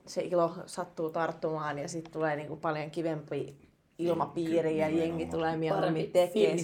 [0.09, 3.57] se ilo sattuu tarttumaan ja sitten tulee niin kuin paljon kivempi
[3.99, 6.59] ilmapiiri ja jengi tulee mieluummin Parempi tekemään.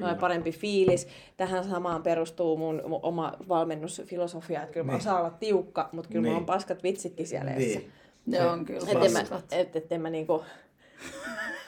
[0.00, 1.08] tulee parempi fiilis.
[1.36, 5.00] Tähän samaan perustuu mun, mun oma valmennusfilosofia, että kyllä mä Niin.
[5.00, 6.30] osaan olla tiukka, mutta kyllä Niin.
[6.30, 7.78] mulla on paskat vitsitkin siellä edessä.
[7.78, 7.92] Niin.
[8.26, 9.20] Ne on kyllä Että en mä,
[9.52, 10.44] et, et en mä niinku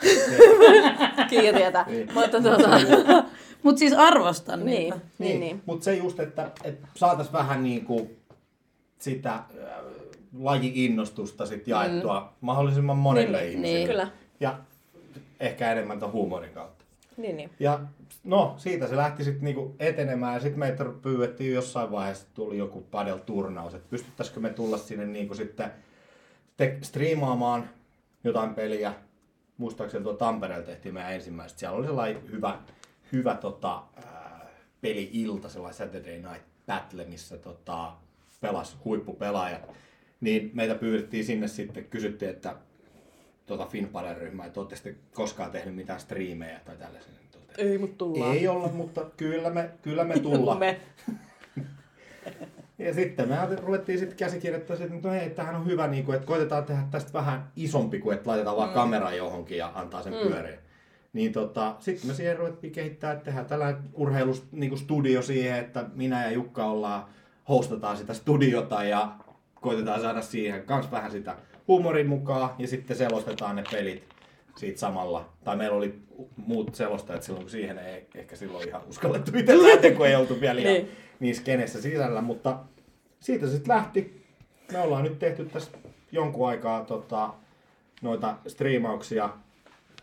[1.31, 1.85] kiirjetä.
[1.89, 2.09] Niin.
[2.15, 2.69] Mutta tota,
[3.63, 4.99] Mut siis arvostan niin, niitä.
[5.19, 5.63] niin, niin.
[5.67, 8.17] Mutta se just, että, että saataisiin vähän niin kuin
[8.99, 9.45] sitä äh,
[10.39, 12.27] laji-innostusta sit jaettua mm.
[12.41, 13.77] mahdollisimman monille Niin, ihmisille.
[13.79, 13.89] niin.
[13.89, 14.09] Kyllä.
[14.41, 14.59] Ja
[15.43, 16.85] ehkä enemmän ton huumorin kautta.
[17.17, 17.51] Niin, niin.
[17.61, 17.81] Ja
[18.25, 22.81] no, siitä se lähti sitten niinku etenemään ja sitten meitä pyydettiin jossain vaiheessa, tuli joku
[22.91, 25.71] padel-turnaus, että pystyttäisikö me tulla sinne niinku sitten
[26.57, 27.71] te- striimaamaan
[28.25, 28.95] jotain peliä.
[29.57, 31.59] Muistaakseni tuo Tampereella tehtiin meidän ensimmäiset.
[31.59, 32.59] Siellä oli sellainen hyvä,
[33.13, 34.47] hyvä tota, ää,
[34.81, 37.93] peli-ilta, sellainen Saturday Night Battle, missä tota,
[38.41, 39.69] pelas huippupelaajat.
[40.21, 42.57] Niin meitä pyydettiin sinne sitten, kysyttiin, että
[43.47, 47.13] tuota Finpare-ryhmää, että olette sitten koskaan tehnyt mitään striimejä tai tällaisia.
[47.13, 48.37] Niin totesi, Ei, mutta tullaan.
[48.37, 50.59] Ei olla, mutta kyllä me, kyllä me tullaan.
[50.59, 50.81] Me.
[52.79, 56.27] Ja sitten me ruvettiin sitten käsikirjoittaa, että no hei, tämähän on hyvä, niin kuin, että
[56.27, 60.19] koitetaan tehdä tästä vähän isompi kuin, että laitetaan vaan kamera johonkin ja antaa sen Mm.
[60.19, 60.59] pyöriä.
[61.13, 66.25] Niin tota, sitten me siihen ruvettiin kehittää, että tehdään tällainen urheilustudio niin siihen, että minä
[66.25, 67.05] ja Jukka ollaan
[67.49, 69.13] hostataan sitä studiota ja
[69.55, 71.37] koitetaan saada siihen kans vähän sitä
[71.73, 74.05] huumorin mukaan ja sitten selostetaan ne pelit
[74.57, 75.29] siitä samalla.
[75.45, 75.95] Tai meillä oli
[76.37, 80.41] muut selostajat silloin, kun siihen ei ehkä silloin ihan uskallettu itse lähteä, kun ei oltu
[80.41, 80.91] vielä ihan Niin.
[81.21, 82.59] niin skenessä sisällä, mutta
[83.21, 84.27] siitä sitten lähti.
[84.73, 85.71] Me ollaan nyt tehty tässä
[86.13, 87.35] jonkun aikaa tota,
[88.03, 89.31] noita striimauksia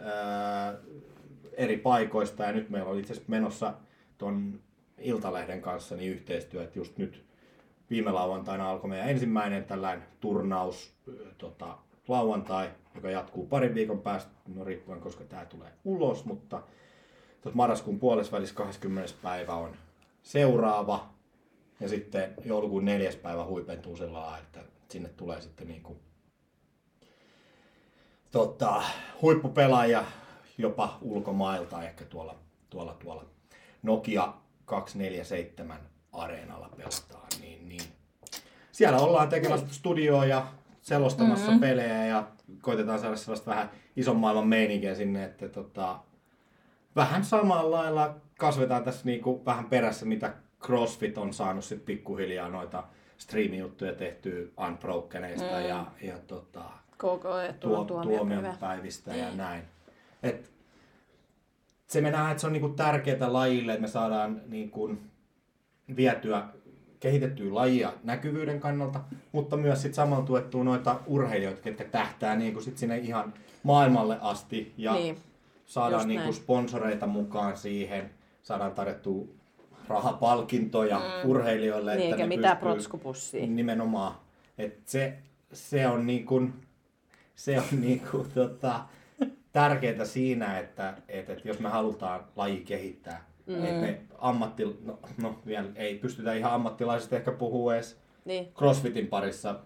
[0.01, 0.74] ää,
[1.53, 3.74] eri paikoista ja nyt meillä on itse asiassa menossa
[4.17, 4.59] ton
[5.01, 7.24] Iltalehden kanssa niin yhteistyö, että just nyt
[7.89, 10.93] viime lauantaina alkoi meidän ensimmäinen tällainen turnaus
[11.37, 11.77] tota,
[12.07, 16.61] lauantai, joka jatkuu parin viikon päästä, no riippuen koska tämä tulee ulos, mutta
[17.41, 19.13] tuossa marraskuun puolessa välissä 20.
[19.21, 19.75] päivä on
[20.23, 21.09] seuraava
[21.79, 24.59] ja sitten joulukuun neljäs päivä huipentuu sillä että
[24.89, 25.99] sinne tulee sitten niin kuin,
[28.31, 28.83] tota,
[29.21, 30.03] huippupelaajia
[30.57, 32.35] jopa ulkomailta, ehkä tuolla,
[32.69, 33.25] tuolla, tuolla
[33.83, 34.33] Nokia
[34.65, 37.82] 247 areenalla pelataan, niin, niin
[38.72, 40.47] siellä ollaan tekemässä studioa ja
[40.82, 41.60] selostamassa mm-hmm.
[41.60, 42.28] pelejä ja
[42.62, 45.99] koitetaan saada sellaista vähän ison maailman meininkiä sinne, että tota,
[46.95, 52.84] vähän samalla lailla kasvetaan tässä niinku vähän perässä, mitä CrossFit on saanut sit pikkuhiljaa noita
[53.18, 55.68] striimijuttuja tehtyä Unbrokeneista mm.
[55.68, 56.64] ja, ja tota,
[56.97, 59.64] KK ja tuo, tuo, tuomion päivistä ja näin.
[60.24, 60.51] Et
[61.88, 64.97] se me nähdään, että se on niinku tärkeää lajille, että me saadaan niinku
[65.95, 66.43] vietyä,
[66.99, 68.99] kehitettyä lajia näkyvyyden kannalta,
[69.31, 73.33] mutta myös sit samalla tuettua noita urheilijoita, jotka tähtää niinku sit sinne ihan
[73.63, 75.17] maailmalle asti ja Niin.
[75.65, 76.33] saadaan näin.
[76.33, 78.09] sponsoreita mukaan siihen,
[78.41, 79.25] saadaan tarjottua
[79.87, 81.29] rahapalkintoja mm.
[81.29, 81.95] urheilijoille.
[81.95, 83.47] Niin, että eikä mitään protskupussia.
[83.47, 84.15] Nimenomaan.
[84.57, 85.13] Et se,
[85.53, 86.53] se on niin kuin,
[87.35, 88.79] se on niin kuin, tota,
[89.53, 93.66] tärkeää siinä, että, että, että jos me halutaan laji kehittää, mm.
[93.66, 98.54] että me ammatti, no, no vielä ei pystytä ihan ammattilaisista ehkä puhua edes Niin.
[98.54, 99.60] crossfitin parissa,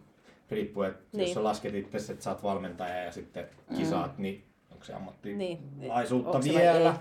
[0.52, 1.20] riippuen, että niin.
[1.22, 1.34] jos Niin.
[1.34, 6.56] sä lasket itse, että sä oot valmentaja ja sitten kisaat, niin onko se ammattilaisuutta Niin.
[6.60, 6.96] Vielä?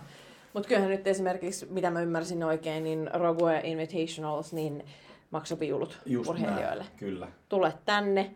[0.54, 4.84] Mutta kyllähän nyt esimerkiksi, mitä mä ymmärsin oikein, niin Rogue Invitationals, niin
[5.30, 6.82] maksoi viulut Just urheilijoille.
[6.84, 7.28] näin, kyllä.
[7.48, 8.34] Tule tänne,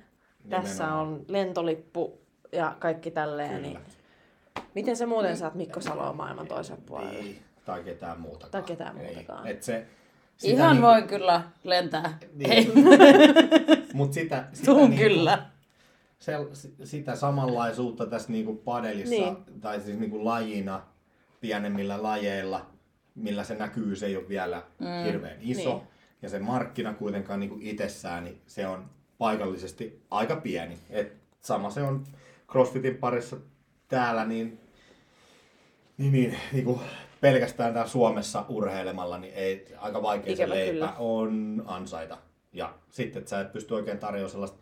[0.48, 1.08] tässä Nimenomaan.
[1.08, 2.18] on lentolippu
[2.52, 3.50] ja kaikki tälleen.
[3.50, 3.62] Kyllä.
[3.68, 3.78] Niin
[4.74, 7.18] miten sä muuten saat Mikko Saloa maailman toiselle puolelle?
[7.18, 8.50] Ei, tai ketään muutakaan.
[8.50, 9.06] Tai ketään Ei.
[9.06, 9.46] muutakaan.
[9.46, 9.86] Et se,
[10.36, 12.18] sitä Ihan niinku- voin kyllä lentää.
[12.34, 12.52] Niin.
[12.52, 12.72] Ei,
[13.92, 15.46] Mut sitä, sitä tuun niinku- kyllä.
[16.18, 16.32] Se,
[16.84, 19.60] sitä samanlaisuutta tässä niinku padelissa, Niin.
[19.60, 20.82] tai siis niinku lajina,
[21.40, 22.66] pienemmillä lajeilla,
[23.14, 25.04] millä se näkyy, se ei ole vielä mm.
[25.06, 25.74] hirveän iso.
[25.74, 25.88] Niin.
[26.22, 30.78] Ja se markkina kuitenkaan niinku itsessään, niin se on paikallisesti aika pieni.
[30.90, 32.04] Et sama se on
[32.48, 33.36] CrossFitin parissa
[33.88, 34.60] täällä, niin,
[35.98, 36.80] niin, niin niinku
[37.20, 40.92] pelkästään täällä Suomessa urheilemalla, niin ei, aika vaikea Ikävä se leipä kyllä.
[40.98, 42.18] on ansaita.
[42.52, 44.58] Ja sitten, että sä et pysty oikein tarjoamaan sellaista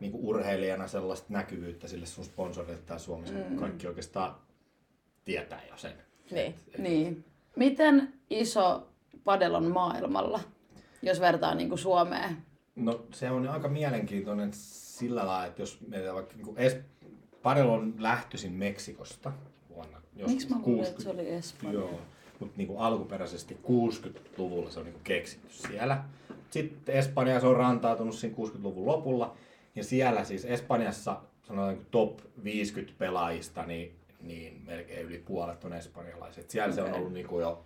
[0.00, 3.34] niin urheilijana sellaista näkyvyyttä sille sun sponsorille täällä Suomessa.
[3.34, 3.56] Mm.
[3.56, 4.34] Kaikki oikeastaan
[5.24, 5.92] tietää jo sen.
[6.30, 6.54] Niin.
[6.78, 7.24] Niin.
[7.56, 8.88] Miten iso
[9.24, 10.40] padel on maailmalla,
[11.02, 12.36] jos vertaa niin kuin Suomeen?
[12.76, 16.76] No se on aika mielenkiintoinen sillä lailla, että jos meillä vaikka niin es...
[17.42, 19.32] Padel on lähtöisin Meksikosta
[20.26, 21.78] Miksi mä luulen, että se oli Espanja?
[21.80, 22.00] Joo,
[22.40, 26.04] mutta niin alkuperäisesti 60-luvulla se on niin keksitty siellä.
[26.50, 29.34] Sitten Espanjassa on rantautunut siinä 60-luvun lopulla.
[29.76, 35.72] Ja siellä siis Espanjassa sanotaan niin top 50 pelaajista, niin, niin melkein yli puolet on
[35.72, 36.50] espanjalaiset.
[36.50, 37.64] Siellä se on ollut niin kuin jo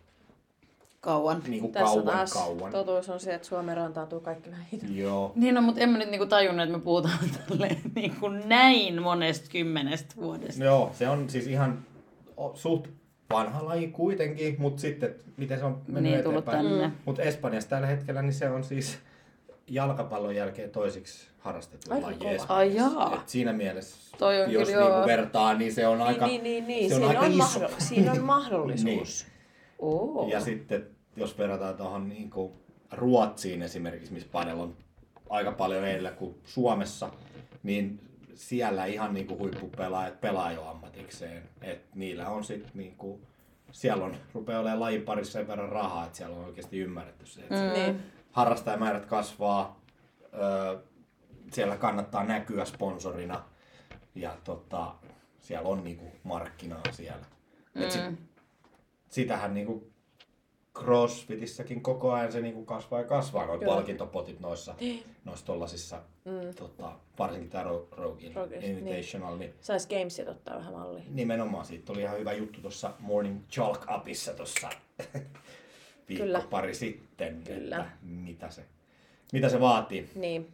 [1.00, 1.42] Kauan.
[1.48, 2.72] niin kuin Tässä kauan, taas kauan.
[2.72, 4.98] totuus on se, että Suomen rantautuu kaikki hitaasti.
[4.98, 5.32] Joo.
[5.34, 7.18] Niin no, mutta en mä nyt niinku tajunnut, että me puhutaan
[7.48, 10.64] tälleen niinku näin monesta kymmenestä vuodesta.
[10.64, 11.78] Joo, se on siis ihan
[12.54, 12.88] suht
[13.30, 16.66] vanha laji kuitenkin, mutta sitten miten se on mennyt Niin, eteenpäin.
[16.66, 16.92] tänne.
[17.04, 18.98] Mutta Espanjassa tällä hetkellä niin se on siis
[19.66, 22.38] jalkapallon jälkeen toisiksi harrastettu Aika laji.
[22.48, 23.14] Ai.
[23.14, 25.06] Et siinä mielessä, Toi on jos kyllä niinku joo.
[25.06, 26.88] vertaa, niin se on aika, niin, niin, niin.
[26.88, 27.58] se on Siinä, aika on iso.
[27.60, 29.26] mahdoll- siinä on mahdollisuus.
[29.78, 30.28] Oo.
[30.28, 30.86] Ja sitten
[31.16, 32.52] jos verrataan tuohon niinku
[32.92, 34.76] Ruotsiin esimerkiksi, missä padel on
[35.30, 37.10] aika paljon edellä kuin Suomessa,
[37.62, 38.00] niin
[38.38, 41.48] siellä ihan niinku huippupelaajat pelaa jo ammatikseen.
[41.62, 43.20] Et niillä on sitten niinku,
[43.72, 47.40] siellä on, rupeaa olemaan lajin parissa sen verran rahaa, että siellä on oikeasti ymmärretty se,
[47.40, 47.72] että mm.
[47.72, 48.02] Niin.
[48.32, 49.80] harrastajamäärät kasvaa,
[50.34, 50.78] öö,
[51.52, 53.44] siellä kannattaa näkyä sponsorina
[54.14, 54.94] ja tota,
[55.40, 57.26] siellä on niinku markkinaa siellä.
[57.74, 58.02] Et sit,
[59.08, 59.90] sitähän niinku
[60.74, 63.74] CrossFitissäkin koko ajan se niinku kasvaa ja kasvaa, noin Joo.
[63.74, 64.74] palkintopotit noissa,
[65.24, 66.54] noissa tollasissa, mm.
[66.54, 67.88] tota, varsinkin tämä Rogue
[68.34, 69.50] Rogue, Invitational, niin.
[69.50, 71.04] niin Sais Gamesit ottaa vähän mallia.
[71.08, 74.68] nimenomaan siitä oli ihan hyvä juttu tuossa Morning Chalk Upissa tuossa
[76.08, 76.42] viikko Kyllä.
[76.50, 77.76] pari sitten, Kyllä.
[77.76, 78.64] että mitä se
[79.32, 80.08] mitä se vaatii.
[80.14, 80.48] Niin.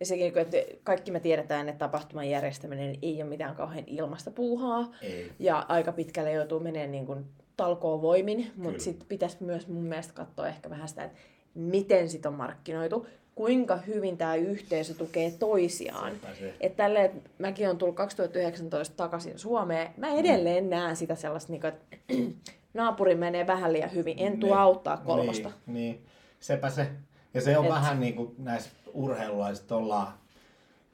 [0.00, 4.88] Ja sekin, että kaikki me tiedetään, että tapahtuman järjestäminen ei ole mitään kauhean ilmasta puuhaa.
[5.02, 5.32] Ei.
[5.38, 7.24] Ja aika pitkälle joutuu menemään niin kuin
[7.58, 11.18] talkoon voimin, mutta sitten pitäisi myös mun mielestä katsoa ehkä vähän sitä, että
[11.54, 16.12] miten sit on markkinoitu, kuinka hyvin tämä yhteisö tukee toisiaan.
[16.60, 20.70] Että tälleen, että mäkin olen tullut 2019 takaisin Suomeen, mä edelleen mm.
[20.70, 21.96] näen sitä sellaista, niin kuin, että
[22.74, 24.58] naapuri menee vähän liian hyvin, en tuu Niin.
[24.58, 25.48] auttaa kolmosta.
[25.66, 26.06] Niin, niin,
[26.40, 26.90] sepä se.
[27.34, 27.74] Ja se on Et- Et...
[27.76, 30.12] vähän niin kuin näissä urheilulaisissa ollaan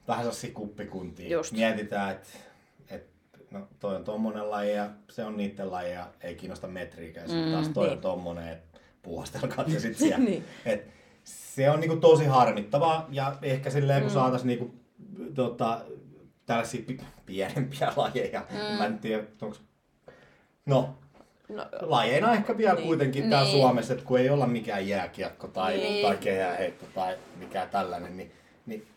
[0.07, 1.29] vähän sellaisia kuppikuntia.
[1.29, 1.53] Just.
[1.53, 2.44] Mietitään, että et,
[3.59, 7.27] no, toi on tommonen laji ja se on niiden laji ja ei kiinnosta metriikään.
[7.29, 7.95] Sitten Mm, taas toi niin.
[7.95, 10.17] on tommonen, että puuhastelkaa te sit siellä.
[10.29, 10.43] Niin.
[10.65, 10.87] Et,
[11.23, 14.13] se on niinku tosi harmittavaa ja ehkä silleen kun Mm.
[14.13, 14.75] saataisiin niinku,
[15.35, 15.81] tota,
[16.45, 18.45] tällaisia pi- pienempiä lajeja.
[18.51, 18.77] Mm.
[18.77, 19.57] Mä en tiedä, onko
[20.65, 20.95] No,
[21.49, 22.79] No, lajeina ehkä vielä Niin.
[22.81, 22.87] niin.
[22.87, 23.61] kuitenkin täällä Niin.
[23.61, 25.93] Suomessa, että kun ei olla mikään jääkiekko tai, Niin.
[25.93, 26.05] niin.
[26.07, 28.31] tai kehäheitto tai mikään tällainen, niin,
[28.65, 28.87] niin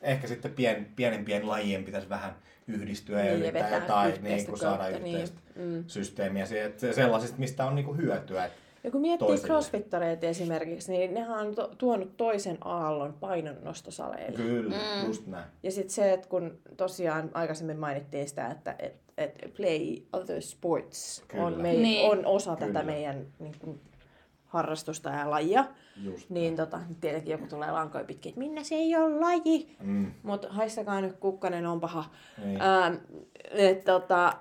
[0.00, 2.36] ehkä sitten pien, pienempien lajien pitäisi vähän
[2.68, 5.14] yhdistyä ja Niin, ja yrittää jotain niin kuin saada kautta, niin.
[5.20, 5.84] yhteistä Mm.
[5.86, 8.50] systeemiä siihen, sellaisista, mistä on niin kuin hyötyä.
[8.84, 9.46] Ja kun miettii toisille.
[9.46, 14.36] crossfittareita esimerkiksi, niin nehän on to- tuonut toisen aallon painonnostosaleille.
[14.36, 15.06] kyllä, Mm.
[15.06, 15.44] just näin.
[15.62, 21.24] Ja sitten se, että kun tosiaan aikaisemmin mainittiin sitä, että et, et play other sports
[21.38, 22.10] on, mei, Niin.
[22.10, 22.66] on osa Kyllä.
[22.72, 23.80] tätä meidän niin kuin,
[24.52, 25.64] harrastusta ja lajia,
[26.04, 30.12] Just niin tota, tietenkin joku tulee lankoja pitkin, että minä se ei ole laji, Mm,
[30.22, 32.04] mutta haistakaa nyt kukkanen on paha.
[32.44, 32.58] niin.
[32.62, 32.94] Ähm,
[33.50, 34.32] et, tota,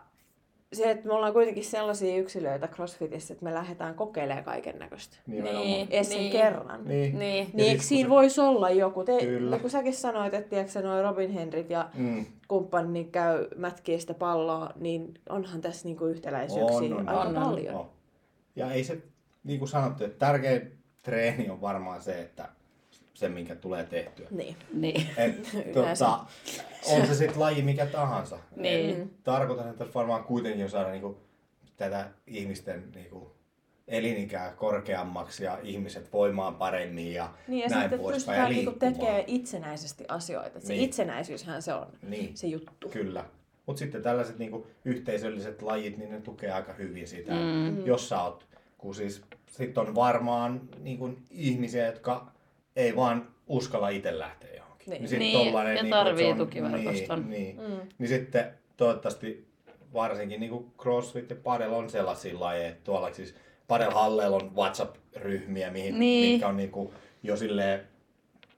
[0.74, 5.18] se, että me ollaan kuitenkin sellaisia yksilöitä CrossFitissä, että me lähdetään kokeilemaan kaiken näköistä.
[5.28, 5.88] Niin.
[5.90, 6.32] Edes sen Niin.
[6.32, 6.86] kerran.
[6.86, 7.20] Niin.
[7.20, 7.50] Niin.
[7.54, 9.04] Niin eikö sit, siinä kun voisi olla joku?
[9.04, 9.52] Te, Kyllä.
[9.52, 14.00] niin kuin säkin sanoit, että tiedätkö, noi Robin Henrit ja Mm, kumppanit niin käy mätkii
[14.00, 17.34] sitä palloa, niin onhan tässä niinku yhtäläisyyksiä On, on, aika on.
[17.36, 17.76] paljon.
[17.76, 17.90] on.
[18.56, 18.98] Ja ei se,
[19.44, 22.50] niin kuin sanottu, että tärkein treeni on varmaan se, että
[23.14, 24.28] se, minkä tulee tehtyä.
[24.32, 24.56] Niin.
[24.74, 25.08] Niin.
[25.18, 26.20] Et, tota,
[26.92, 28.38] on se sitten laji mikä tahansa.
[28.56, 29.02] Niin.
[29.02, 31.18] Et Tarkoitan, että varmaan kuitenkin saada niinku,
[31.78, 33.32] tätä ihmisten niinku,
[33.88, 38.14] elinikää korkeammaksi ja ihmiset voimaan paremmin ja Niin ja näin sitten poispäin.
[38.16, 38.94] pystytään ja niinku liikkumaan.
[38.96, 40.60] tekemään itsenäisesti asioita.
[40.60, 40.84] Se Niin.
[40.86, 42.90] itsenäisyyshän se on Niin, se juttu.
[42.90, 43.26] kyllä.
[43.66, 47.34] Mutta sitten tällaiset niinku, yhteisölliset lajit, niin ne tukee aika hyvin sitä.
[47.34, 47.86] Mm.
[47.86, 48.48] Jos sä oot,
[48.82, 52.32] kun siis sit on varmaan niinku, ihmisiä, jotka
[52.76, 54.90] ei vaan uskalla itse lähteä johonkin.
[54.90, 55.08] Niin.
[55.08, 57.30] sit Niin, ja niinku, että tarvii on- tukiverkoston.
[57.30, 57.70] Niin, niin.
[57.72, 57.88] Mm.
[57.98, 59.48] Niin sitten toivottavasti
[59.94, 63.36] varsinkin niin kuin CrossFit ja Padel on sellaisia lajeja, että tuolla siis
[63.68, 66.32] Padel-halleilla on WhatsApp-ryhmiä, mihin, Niin.
[66.32, 66.90] mitkä on niin kuin
[67.24, 67.88] jo silleen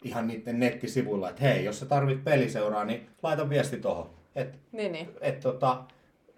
[0.04, 4.10] ihan niiden nettisivuilla, että hei, jos sä tarvit peliseuraa, niin laita viesti tohon.
[4.36, 5.10] Et, Niin, niin.
[5.22, 5.84] et tota,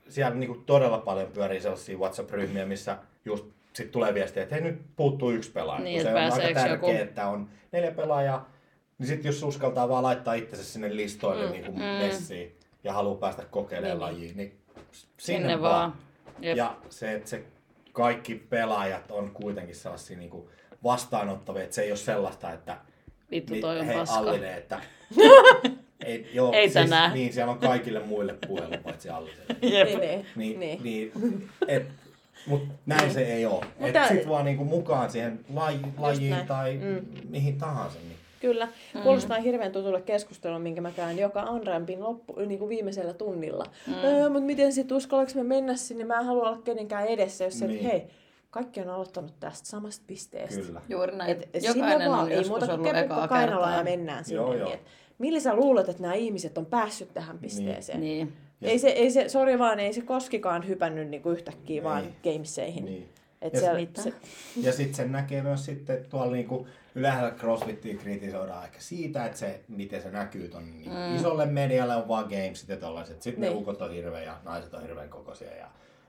[0.09, 3.45] siellä niin kuin todella paljon pyörii sellaisia WhatsApp-ryhmiä, missä just
[3.75, 5.83] sit tulee viestiä, että hei nyt puuttuu yksi pelaaja.
[5.83, 8.49] Niin, se on aika tärkeää, joku- että on neljä pelaajaa,
[8.97, 11.83] niin sitten jos uskaltaa vaan laittaa itsensä sinne listoille Mm, niin kuin mm.
[11.83, 14.57] messiin ja haluaa päästä kokeilemaan Niin, lajiin, niin
[15.17, 15.93] sinne, Sinne vaan.
[16.39, 16.57] Jep.
[16.57, 17.43] Ja se, että se
[17.93, 20.47] kaikki pelaajat on kuitenkin sellaisia niin kuin
[20.83, 22.77] vastaanottavia, että se ei ole sellaista, että
[23.31, 24.15] Vittu toi on hei paska.
[24.15, 24.81] Allinen, että
[26.05, 27.13] ei, joo, Ei siis, tänään.
[27.13, 29.55] Niin, siellä on kaikille muille puhelu paitsi Alliselle.
[29.61, 29.87] Jep.
[29.87, 30.25] Niin, niin.
[30.35, 31.11] Niin, Niin.
[31.13, 31.49] niin.
[31.67, 31.85] et,
[32.47, 33.61] mut näin se ei ole.
[33.65, 36.47] Et Mutta- sit vaan niinku mukaan siihen laji, lajiin näin.
[36.47, 37.05] tai Mm.
[37.29, 37.99] mihin tahansa.
[37.99, 38.15] Niin.
[38.41, 38.67] Kyllä.
[39.03, 43.65] Kuulostaa hirveän tutulle keskustelulle, minkä mä käyn joka on-rampin loppu, niin kuin viimeisellä tunnilla.
[43.87, 43.93] Mm.
[44.03, 46.03] Öö, mutta miten sit uskallaks me mennä sinne?
[46.05, 47.77] Mä en halua olla kenenkään edessä, jos se, Niin.
[47.79, 48.03] että hei,
[48.49, 50.61] kaikki on aloittanut tästä samasta pisteestä.
[50.61, 50.81] Kyllä.
[50.89, 51.31] Juuri näin.
[51.31, 53.77] Et, et Jokainen sinne vaan, on ei joskus muuta kuin ekaa kertaa.
[53.77, 54.41] ja mennään sinne.
[54.41, 54.71] Joo, niin, joo.
[54.73, 54.79] et
[55.17, 57.99] Millä sä luulet, että nämä ihmiset on päässyt tähän pisteeseen?
[58.01, 58.33] Niin.
[58.69, 62.33] Ei se, ei se, sori vaan, ei se koskikaan hypännyt niinku yhtäkkiä vaan Ei.
[62.33, 62.85] gameseihin.
[62.85, 63.09] Niin.
[63.41, 64.13] Et Ja se,
[64.61, 69.37] Ja sitten sen näkee myös sitten, että tuolla niinku yleensä CrossFitia kritisoidaan ehkä siitä, että
[69.37, 71.15] se, miten se näkyy ton niin mm.
[71.15, 73.21] isolle medialle on vaan gamesit ja tollaiset.
[73.21, 73.53] Sitten Niin.
[73.53, 75.67] ne ukot on hirveä ja naiset on hirveän kokoisia ja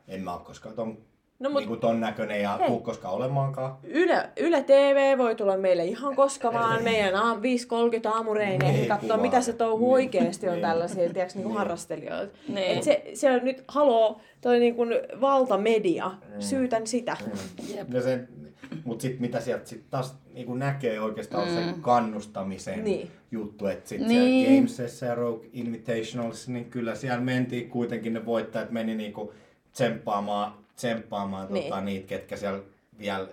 [0.09, 0.99] en mä oo koskaan ton,
[1.39, 2.67] No mut- niinku ton näköinen ja Hei.
[2.69, 3.77] tuu koskaan olemaankaan.
[3.85, 8.89] Yle, Yle TV voi tulla meille ihan koska vaan meidän aam- 5.30 aamureineen Niin, niin,
[8.89, 9.23] katsoa, kuvaa.
[9.23, 9.93] mitä se touhu Niin.
[9.93, 10.63] oikeasti on Niin.
[10.63, 11.59] tällaisia tiedätkö, niin Niin.
[11.59, 12.39] harrastelijoita.
[12.49, 12.77] Niin.
[12.77, 14.89] Et se, se on nyt, haloo, toi niin kuin
[15.21, 17.17] valtamedia, syytän sitä.
[17.77, 17.91] Jep.
[17.95, 18.29] Ja sen,
[18.85, 21.55] mut sit mitä sieltä sit taas niinku näkee oikeastaan mm.
[21.55, 23.11] se kannustamisen Niin.
[23.31, 24.45] juttu, että sit Niin.
[24.47, 29.33] siellä Gamesissa ja Rogue Invitationalissa, niin kyllä siellä mentiin kuitenkin ne voittajat meni niinku
[29.73, 31.65] tsemppaamaan, tsemppaamaan Niin.
[31.65, 32.61] tota, niitä, ketkä siellä
[32.99, 33.29] vielä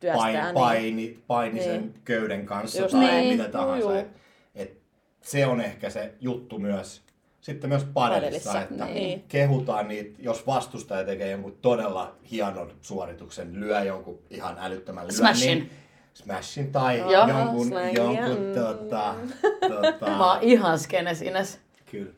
[0.00, 0.54] Työstää, paini, niin.
[0.54, 1.64] paini, paini Niin.
[1.64, 3.28] sen köyden kanssa Just tai näin.
[3.28, 3.80] mitä tahansa.
[3.88, 3.90] juu.
[3.90, 4.06] Et,
[4.54, 4.78] et
[5.22, 7.02] se on ehkä se juttu myös.
[7.40, 9.24] Sitten myös Padelissa, että niin.
[9.28, 15.70] kehutaan niitä, jos vastustaja tekee jonkun todella hienon suorituksen, lyö jonkun ihan älyttömän lyönnin, Smashin.
[16.14, 17.28] Smashin tai Joo.
[17.28, 18.52] jonkun, Slangia, jonkun mm.
[18.54, 19.14] tota,
[19.68, 21.60] tota, Mä oon ihan skenes Ines.
[21.90, 22.12] Kyllä.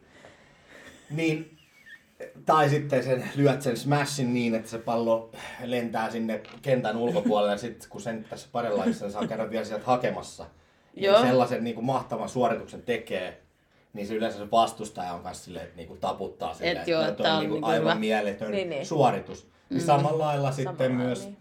[1.11, 1.59] Niin,
[2.47, 5.31] tai sitten sen, lyöt sen smashin niin, että se pallo
[5.65, 10.47] lentää sinne kentän ulkopuolelle ja sitten kun sen tässä parilla saa käydä vielä sieltä hakemassa.
[10.97, 11.17] Joo.
[11.19, 13.43] Niin sellaisen niin kuin mahtavan suorituksen tekee,
[13.93, 17.23] niin se yleensä se vastustaja on kanssa silleen, että niinku taputtaa silleen, Et joo, että
[17.23, 17.95] on on niinku niinku aivan hyvä.
[17.95, 18.87] mieletön Niin, niin.
[18.87, 19.49] suoritus.
[19.71, 21.37] Niin samalla lailla sitten lailla, myös niin.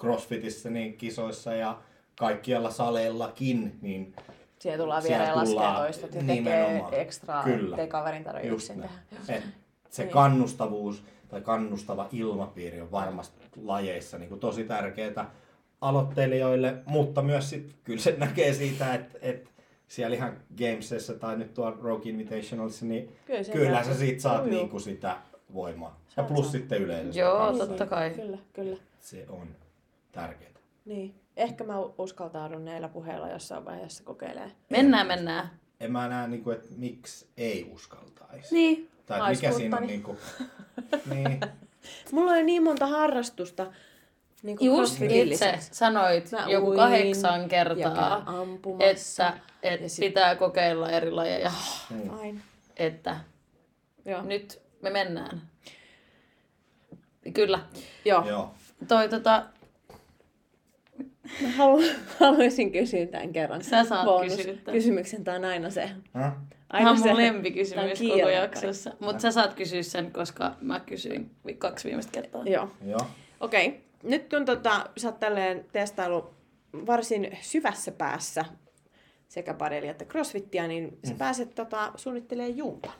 [0.00, 1.78] CrossFitissä niin kisoissa ja
[2.18, 4.14] kaikkialla saleillakin, niin
[4.58, 7.74] Siellä tullaan vielä ja laskee toistot ja tekee ekstraa, Kyllä.
[7.74, 8.88] ettei kaverin tarvitse Just yksin
[9.28, 9.38] tehdä.
[9.38, 9.44] Et
[9.94, 10.12] se Niin.
[10.12, 15.30] kannustavuus tai kannustava ilmapiiri on varmasti lajeissa niin kuin tosi tärkeää
[15.80, 19.50] aloittelijoille, mutta myös sit, kyllä se näkee siitä, että, että
[19.88, 24.68] siellä ihan Gamesissa tai nyt tuolla Rogue Invitationalissa, niin Kyllä kyllä sä siitä saat niin
[24.68, 25.16] kuin sitä
[25.54, 26.00] voimaa.
[26.06, 26.52] Ja Saat, plus saat.
[26.52, 27.18] sitten yleisö.
[27.20, 27.66] Joo, kanssa.
[27.66, 28.10] totta kai.
[28.10, 28.76] Kyllä, kyllä.
[29.00, 29.48] Se on
[30.12, 30.50] tärkeää.
[30.84, 31.14] Niin.
[31.36, 34.52] Ehkä mä uskaltaudun näillä puheilla jossain vaiheessa kokeilemaan.
[34.70, 35.50] Mennään, mennään.
[35.80, 38.54] En mä näe, niin kuin, että miksi ei uskaltaisi.
[38.54, 38.88] Niin.
[39.06, 40.18] Tai mikä siinä on niin kuin,
[41.14, 41.40] niin.
[42.12, 43.66] Mulla oli niin monta harrastusta.
[44.42, 48.24] Niin kuin Just itse sanoit Mä joku uin kahdeksan kertaa,
[48.80, 51.52] että, että sit- pitää kokeilla eri lajeja.
[52.20, 52.40] Aina.
[52.76, 53.16] Että
[54.04, 54.22] Joo.
[54.22, 55.42] nyt me mennään.
[57.34, 57.60] Kyllä.
[58.04, 58.28] Joo.
[58.28, 58.54] Joo.
[58.88, 59.46] Toi tota,
[61.42, 61.82] Mä halu,
[62.20, 63.64] haluaisin kysyä tämän kerran.
[63.64, 64.54] Sä saat Bonus- kysyä.
[64.72, 65.90] Kysymyksen, tää on aina se.
[66.14, 66.32] Häh?
[66.78, 68.90] Tämä on mun lempikysymys koko jaksossa.
[69.00, 72.42] Mutta sä saat kysyä sen, koska mä kysyin kaksi viimeistä kertaa.
[72.46, 72.68] Joo.
[72.86, 73.00] Joo.
[73.40, 73.66] Okei.
[73.66, 73.80] Okay.
[74.02, 76.34] Nyt kun tota, sä oot tälleen testailu
[76.86, 78.44] varsin syvässä päässä
[79.28, 82.92] sekä padeli että crossfittia, niin sä pääset tota, suunnittelemaan jumpan.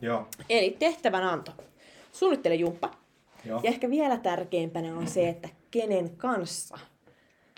[0.00, 0.26] Joo.
[0.48, 1.52] Eli tehtävänanto.
[2.12, 2.90] Suunnittele jumppa.
[3.44, 3.60] Joo.
[3.62, 6.78] Ja ehkä vielä tärkeimpänä on se, että kenen kanssa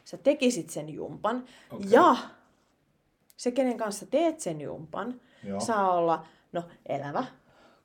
[0.04, 1.44] sä tekisit sen jumpan.
[1.70, 1.90] Okei.
[1.90, 2.16] Ja
[3.36, 5.60] se, kenen kanssa teet sen jumpan, Joo.
[5.60, 7.24] saa olla no, elävä,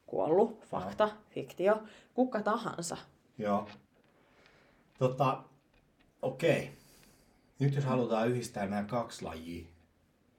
[0.05, 1.83] kuollut, fakta, fiktio,
[2.13, 2.97] kuka tahansa.
[3.37, 3.67] Joo.
[4.99, 5.43] Tota,
[6.21, 6.71] okei.
[7.59, 9.65] Nyt jos halutaan yhdistää nämä kaksi lajia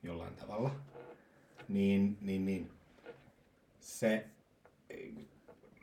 [0.02, 0.70] jollain tavalla,
[1.68, 2.70] niin, niin, niin
[3.80, 4.26] se,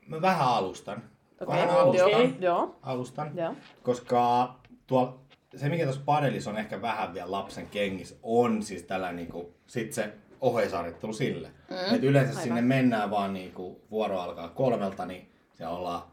[0.07, 1.03] mä vähän alustan.
[1.41, 2.11] Okei, Vähän alustan.
[2.11, 3.31] joo, joo, Alustan.
[3.37, 3.55] joo.
[3.83, 4.55] Koska
[4.87, 5.21] tuo,
[5.55, 9.93] se mikä tuossa padelissa on ehkä vähän vielä lapsen kengissä, on siis tällä niinku, sit
[9.93, 11.47] se oheisarjoittelu sille.
[11.69, 11.95] Mm.
[11.95, 12.43] Et yleensä Aivan.
[12.43, 16.03] sinne mennään vaan niinku, vuoro alkaa kolmelta, niin siellä ollaan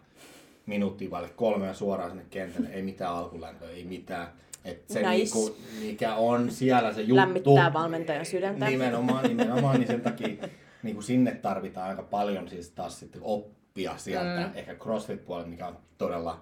[0.66, 2.68] minuuttia vaille kolme ja suoraan sinne kentälle.
[2.68, 4.28] Ei mitään alkulämpöä, ei mitään.
[4.64, 5.10] Et se Nice.
[5.10, 7.16] niinku, mikä on siellä se juttu.
[7.16, 8.66] Lämmittää valmentajan sydäntä.
[8.66, 10.28] Nimenomaan, nimenomaan, niin sen takia
[10.82, 14.58] niin kuin sinne tarvitaan aika paljon siis taas sitten oppia sieltä, mm.
[14.58, 16.40] ehkä CrossFit-puolella, mikä on todella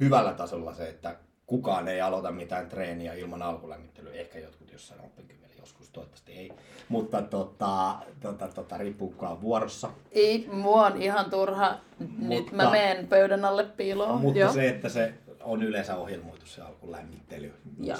[0.00, 1.16] hyvällä tasolla se, että
[1.46, 4.12] kukaan ei aloita mitään treeniä ilman alkulämmittelyä.
[4.12, 6.52] Ehkä jotkut jossain oppikymmenellä joskus, toivottavasti ei.
[6.88, 9.90] Mutta tota, tota, tota, riippuu kuka on vuorossa.
[10.12, 11.78] Ei, mua on ihan turha.
[11.98, 14.20] Nyt Mutta- mä menen pöydän alle piiloon.
[14.20, 14.52] Mutta Joo.
[14.52, 17.54] se, että se on yleensä ohjelmoitu se alkulämmittely.
[17.80, 17.98] Joo.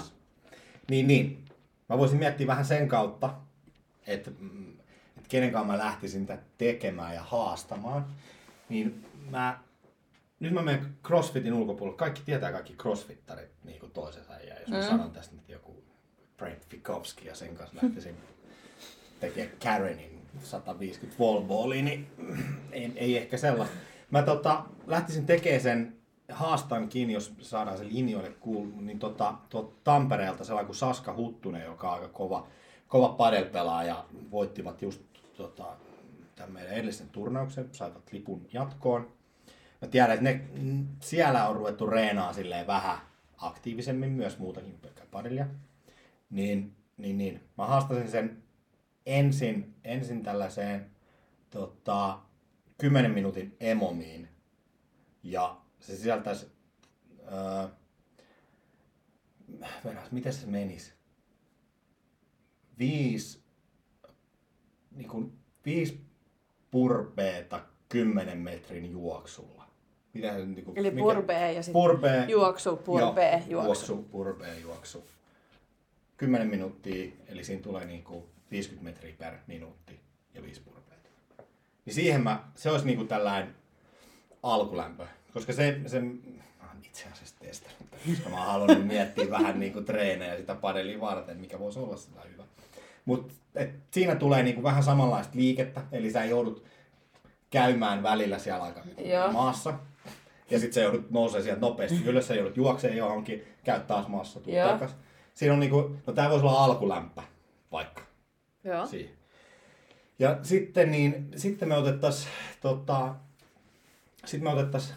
[0.90, 1.44] Niin, niin.
[1.88, 3.34] Mä voisin miettiä vähän sen kautta,
[4.06, 4.30] että,
[5.16, 8.06] että kenen kanssa mä lähtisin tätä tekemään ja haastamaan.
[8.68, 9.58] Niin mä,
[10.40, 11.98] nyt mä menen CrossFitin ulkopuolelle.
[11.98, 14.32] Kaikki tietää kaikki CrossFittarit niin kuin toisensa.
[14.32, 14.86] Ja jos mä Mm.
[14.86, 15.82] sanon tästä nyt joku
[16.38, 18.16] Brent Fikowski ja sen kanssa lähtisin
[19.20, 22.06] tekemään Karenin 150 wallballia, niin
[22.72, 23.76] ei, ei ehkä sellaista.
[24.10, 25.96] Mä tota, lähtisin tekemään sen
[26.32, 29.34] haastankin, jos saadaan se linjoille kuulu, niin tota,
[29.84, 32.46] Tampereelta sellainen kuin Saska Huttunen, joka on aika kova,
[32.88, 35.00] kova padelpelaaja, voittivat just
[35.36, 35.64] tota,
[36.36, 39.12] tämän meidän edellisen turnauksen, saivat lipun jatkoon.
[39.82, 40.40] Mä tiedän, että ne,
[41.00, 42.98] siellä on ruvettu reenaa silleen vähän
[43.38, 45.46] aktiivisemmin, myös muutakin pelkkää padelia.
[46.30, 47.40] Niin, niin, niin.
[47.58, 48.42] Mä haastasin sen
[49.06, 50.90] ensin, ensin tällaiseen
[51.50, 52.18] tota,
[52.78, 54.28] 10 minuutin emomiin.
[55.22, 56.46] Ja se sisältäisi...
[57.32, 57.68] Öö,
[59.84, 60.92] verras, miten se menisi?
[62.78, 63.42] Viisi,
[64.90, 66.00] niin kuin, viisi
[66.70, 69.64] purpeeta 10 metrin juoksulla.
[70.12, 73.92] Mitä se, niin kuin, Eli purpee ja sitten purpee, juoksu, purpee, Joo, juoksu.
[73.92, 75.04] juoksu, purpee, juoksu.
[76.18, 80.00] 10 minuuttia, eli siinä tulee niinku 50 metriä per minuutti
[80.34, 81.08] ja 5 purpeita.
[81.84, 83.54] Niin siihen mä, se olisi niinku tällainen
[84.42, 85.06] alkulämpö.
[85.34, 89.80] Koska se, se mä oon itse asiassa testannut, koska mä oon halunnut miettiä vähän niinku
[89.80, 92.44] treenejä sitä padelia varten, mikä voisi olla sitä hyvä.
[93.04, 93.34] Mutta
[93.90, 96.64] siinä tulee niinku vähän samanlaista liikettä, eli sä joudut
[97.50, 99.32] käymään välillä siellä aika Joo.
[99.32, 99.74] maassa.
[100.50, 104.40] Ja sitten sä joudut nousee sieltä nopeasti ylös, sä joudut juokseen johonkin, käyt taas maassa,
[104.40, 104.68] tuu Joo.
[104.68, 104.90] takas.
[105.38, 107.22] Siinä on niinku, no tää voisi olla alkulämpä
[107.72, 108.02] vaikka
[108.64, 108.86] Joo.
[108.86, 109.14] siihen.
[110.18, 112.28] Ja sitten, niin, sitten me otettais,
[112.60, 113.14] tota,
[114.24, 114.94] sitten me otettais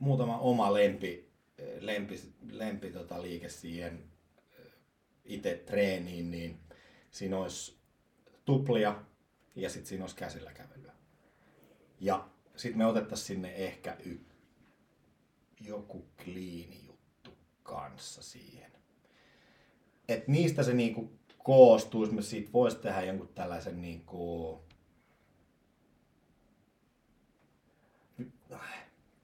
[0.00, 1.30] muutama oma lempi,
[1.80, 2.20] lempi,
[2.50, 4.04] lempi tota, liike siihen
[5.24, 6.60] itse treeniin, niin
[7.10, 7.76] siinä olisi
[8.44, 9.02] tuplia
[9.54, 10.92] ja sitten siinä olisi käsillä kävelyä.
[12.00, 14.26] Ja sitten me otettaisiin sinne ehkä y-
[15.60, 17.30] joku kliini juttu
[17.62, 18.71] kanssa siihen.
[20.08, 24.60] Et niistä se niinku koostuisi, me siitä voisi tehdä jonkun tällaisen niinku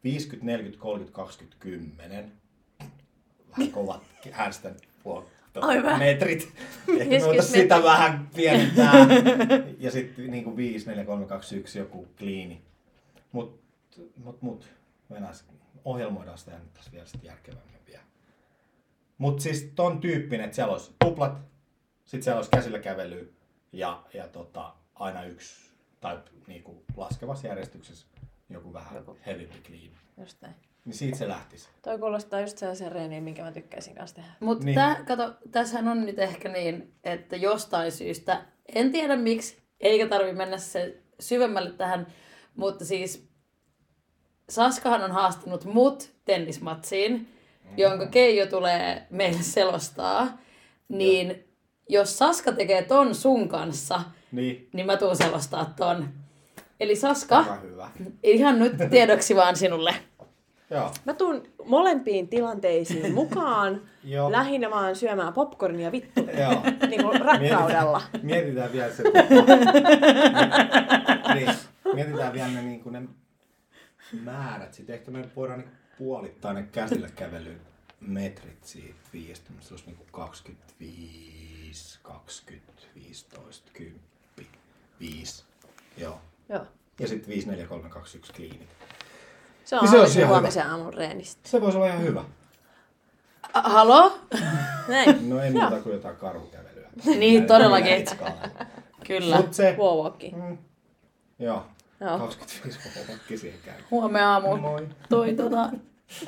[0.05, 2.33] 50, 40, 30, 20, 10.
[3.51, 4.03] Vähän kovat
[5.61, 5.99] Aivan.
[5.99, 6.43] metrit.
[6.89, 8.93] Ehkä me 50 voitaisiin sitä vähän pienentää.
[9.79, 12.62] ja sitten niinku 5, 4, 3, 2, 1 joku kliini.
[13.33, 13.61] Mut,
[14.16, 14.68] mut, mut
[15.09, 15.35] mennään,
[15.85, 18.03] ohjelmoidaan sitä ja nyt tässä vielä sit järkevämmin vielä.
[19.19, 21.39] Mut siis ton tyyppinen, että siellä olisi tuplat,
[22.05, 23.35] sitten siellä olisi käsillä kävely
[23.73, 28.07] ja, ja tota, aina yksi, tai niinku laskevassa järjestyksessä
[28.51, 29.16] joku vähän Joku.
[29.27, 29.91] heavympi clean.
[30.21, 30.55] Just näin.
[30.85, 31.69] Niin siitä se lähtisi.
[31.83, 34.29] Toi kuulostaa just sellaisen reeniin, minkä mä tykkäisin kanssa tehdä.
[34.41, 34.79] Mutta Niin.
[35.07, 38.45] kato, tässähän on nyt ehkä niin, että jostain syystä,
[38.75, 42.07] en tiedä miksi, eikä tarvi mennä se syvemmälle tähän,
[42.57, 43.29] mutta siis
[44.49, 47.29] Saskahan on haastanut mut tennismatsiin.
[47.77, 50.39] Jonka Keijo tulee meille selostaa.
[50.89, 51.45] Niin
[51.89, 54.01] jos Saska tekee ton sun kanssa,
[54.33, 56.09] Niin, niin mä tuun selostaa ton.
[56.81, 57.91] Eli Saska, aika hyvä.
[58.23, 59.95] ihan nyt tiedoksi vaan sinulle.
[60.71, 60.91] Joo.
[61.05, 64.33] Mä tuun molempiin tilanteisiin mukaan, Joo.
[64.33, 66.62] lähinnä vaan syömään popcornia vittu, Joo.
[66.89, 68.03] niin kuin rakkaudella.
[68.23, 69.03] Mietitään, mietitään vielä se.
[71.35, 71.49] niin,
[71.95, 73.03] mietitään vielä ne, niin ne
[74.13, 74.75] määrät.
[74.75, 77.61] Sitten ehkä me voidaan niin puolittaa ne käsillä kävelyn
[78.01, 79.51] metrit siitä viiestä.
[79.61, 84.01] Se olisi niin 25, 20, 15, 10,
[85.01, 85.45] 5.
[85.97, 86.21] Joo.
[86.49, 86.67] Joo.
[87.01, 88.69] Ja sitten 5, 4, 3, 2, 1 kliinit.
[89.65, 91.49] Se on Niin se ihan huomisen aamun reenistä.
[91.49, 92.25] Se voisi olla ihan hyvä.
[93.55, 94.19] A- Halo?
[94.89, 95.29] Näin.
[95.31, 96.89] No ei muuta kuin jotain karhukävelyä.
[97.05, 98.05] Niin, todellakin.
[99.07, 99.37] Kyllä.
[99.37, 99.77] Mut se.
[100.37, 100.59] Mm.
[101.39, 101.67] Joo.
[102.01, 102.19] Joo.
[102.19, 102.79] 25
[103.09, 103.75] vuotta siihen käy.
[103.91, 104.57] Huomenna aamu.
[104.57, 104.89] Moi.
[105.09, 105.71] Toi tota...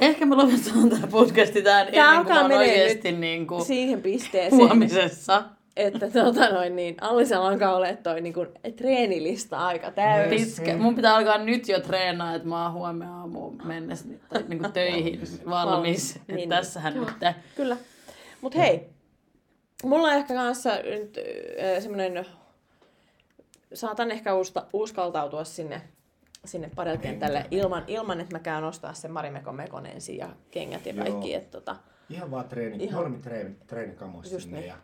[0.01, 4.03] Ehkä me lopetetaan tämä podcasti tähän Tää ennen kuin oon menee oikeesti niin kuin Siihen
[4.03, 5.43] pisteeseen, huomisessa.
[5.77, 10.47] että tota noin, niin Allisella alkaa olla toi niin kuin, treenilista aika täysi.
[10.61, 10.77] Pitkä.
[10.77, 14.59] Mun pitää alkaa nyt jo treenaa, että mä oon huomenna aamuun mennessä niin- tai niin
[14.59, 16.11] kuin töihin Valmis.
[16.17, 16.49] Että Niin, niin.
[16.49, 17.09] tässähän nyt.
[17.57, 17.77] Kyllä.
[18.41, 18.89] Mut hei,
[19.85, 22.27] mulla on ehkä kanssa nyt äh, semmonen,
[23.75, 25.83] saatan ehkä usta, uskaltautua sinne,
[26.45, 30.93] sinne padelkentälle ilman, ilman, että mä käyn ostaa sen Marimekon mekon ensin ja kengät ja
[30.95, 31.05] Joo.
[31.05, 31.35] kaikki.
[31.35, 31.77] Että tota,
[32.09, 32.81] Ihan vaan treeni, Ihan.
[32.89, 33.01] Ihan.
[33.01, 34.59] normi treeni, treenikamoissa sinne.
[34.59, 34.69] niin.
[34.69, 34.77] Ja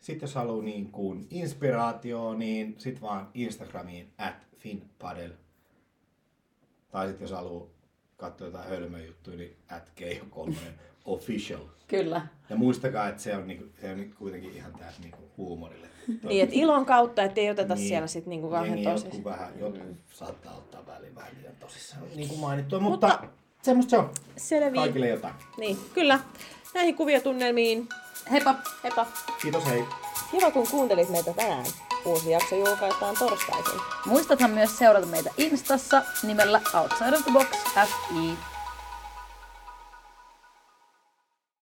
[0.00, 5.30] sitten jos haluaa niin kuin inspiraatio, niin sit vaan Instagramiin at finpadel.
[6.90, 7.66] Tai sitten jos haluaa
[8.16, 11.60] katsoa jotain hölmöjuttuja, niin at keijo kolmonen official.
[11.88, 12.26] Kyllä.
[12.50, 15.86] Ja muistakaa, että se on, niinku, se on niinku kuitenkin ihan tässä niinku huumorille.
[16.22, 17.88] niin, että ilon kautta, ettei oteta Niin.
[17.88, 18.94] siellä sit niinku Jengi tosissaan.
[19.04, 23.28] jotkut vähän, jotkut saattaa ottaa väliin vähän liian tosissaan, niin kuin mainittua, mutta, mutta
[23.62, 24.10] semmoista se on.
[24.36, 24.80] Selviä.
[24.80, 25.34] Kaikille jotain.
[25.58, 26.20] Niin, kyllä.
[26.74, 27.88] Näihin kuviotunnelmiin.
[28.30, 28.54] Heippa!
[28.84, 29.06] Heippa.
[29.42, 29.84] Kiitos, hei.
[30.30, 31.66] Kiva, kun kuuntelit meitä tänään.
[32.04, 33.80] Uusi jakso julkaistaan torstaisin.
[34.06, 38.51] Muistathan myös seurata meitä Instassa nimellä Outside of the Box FI.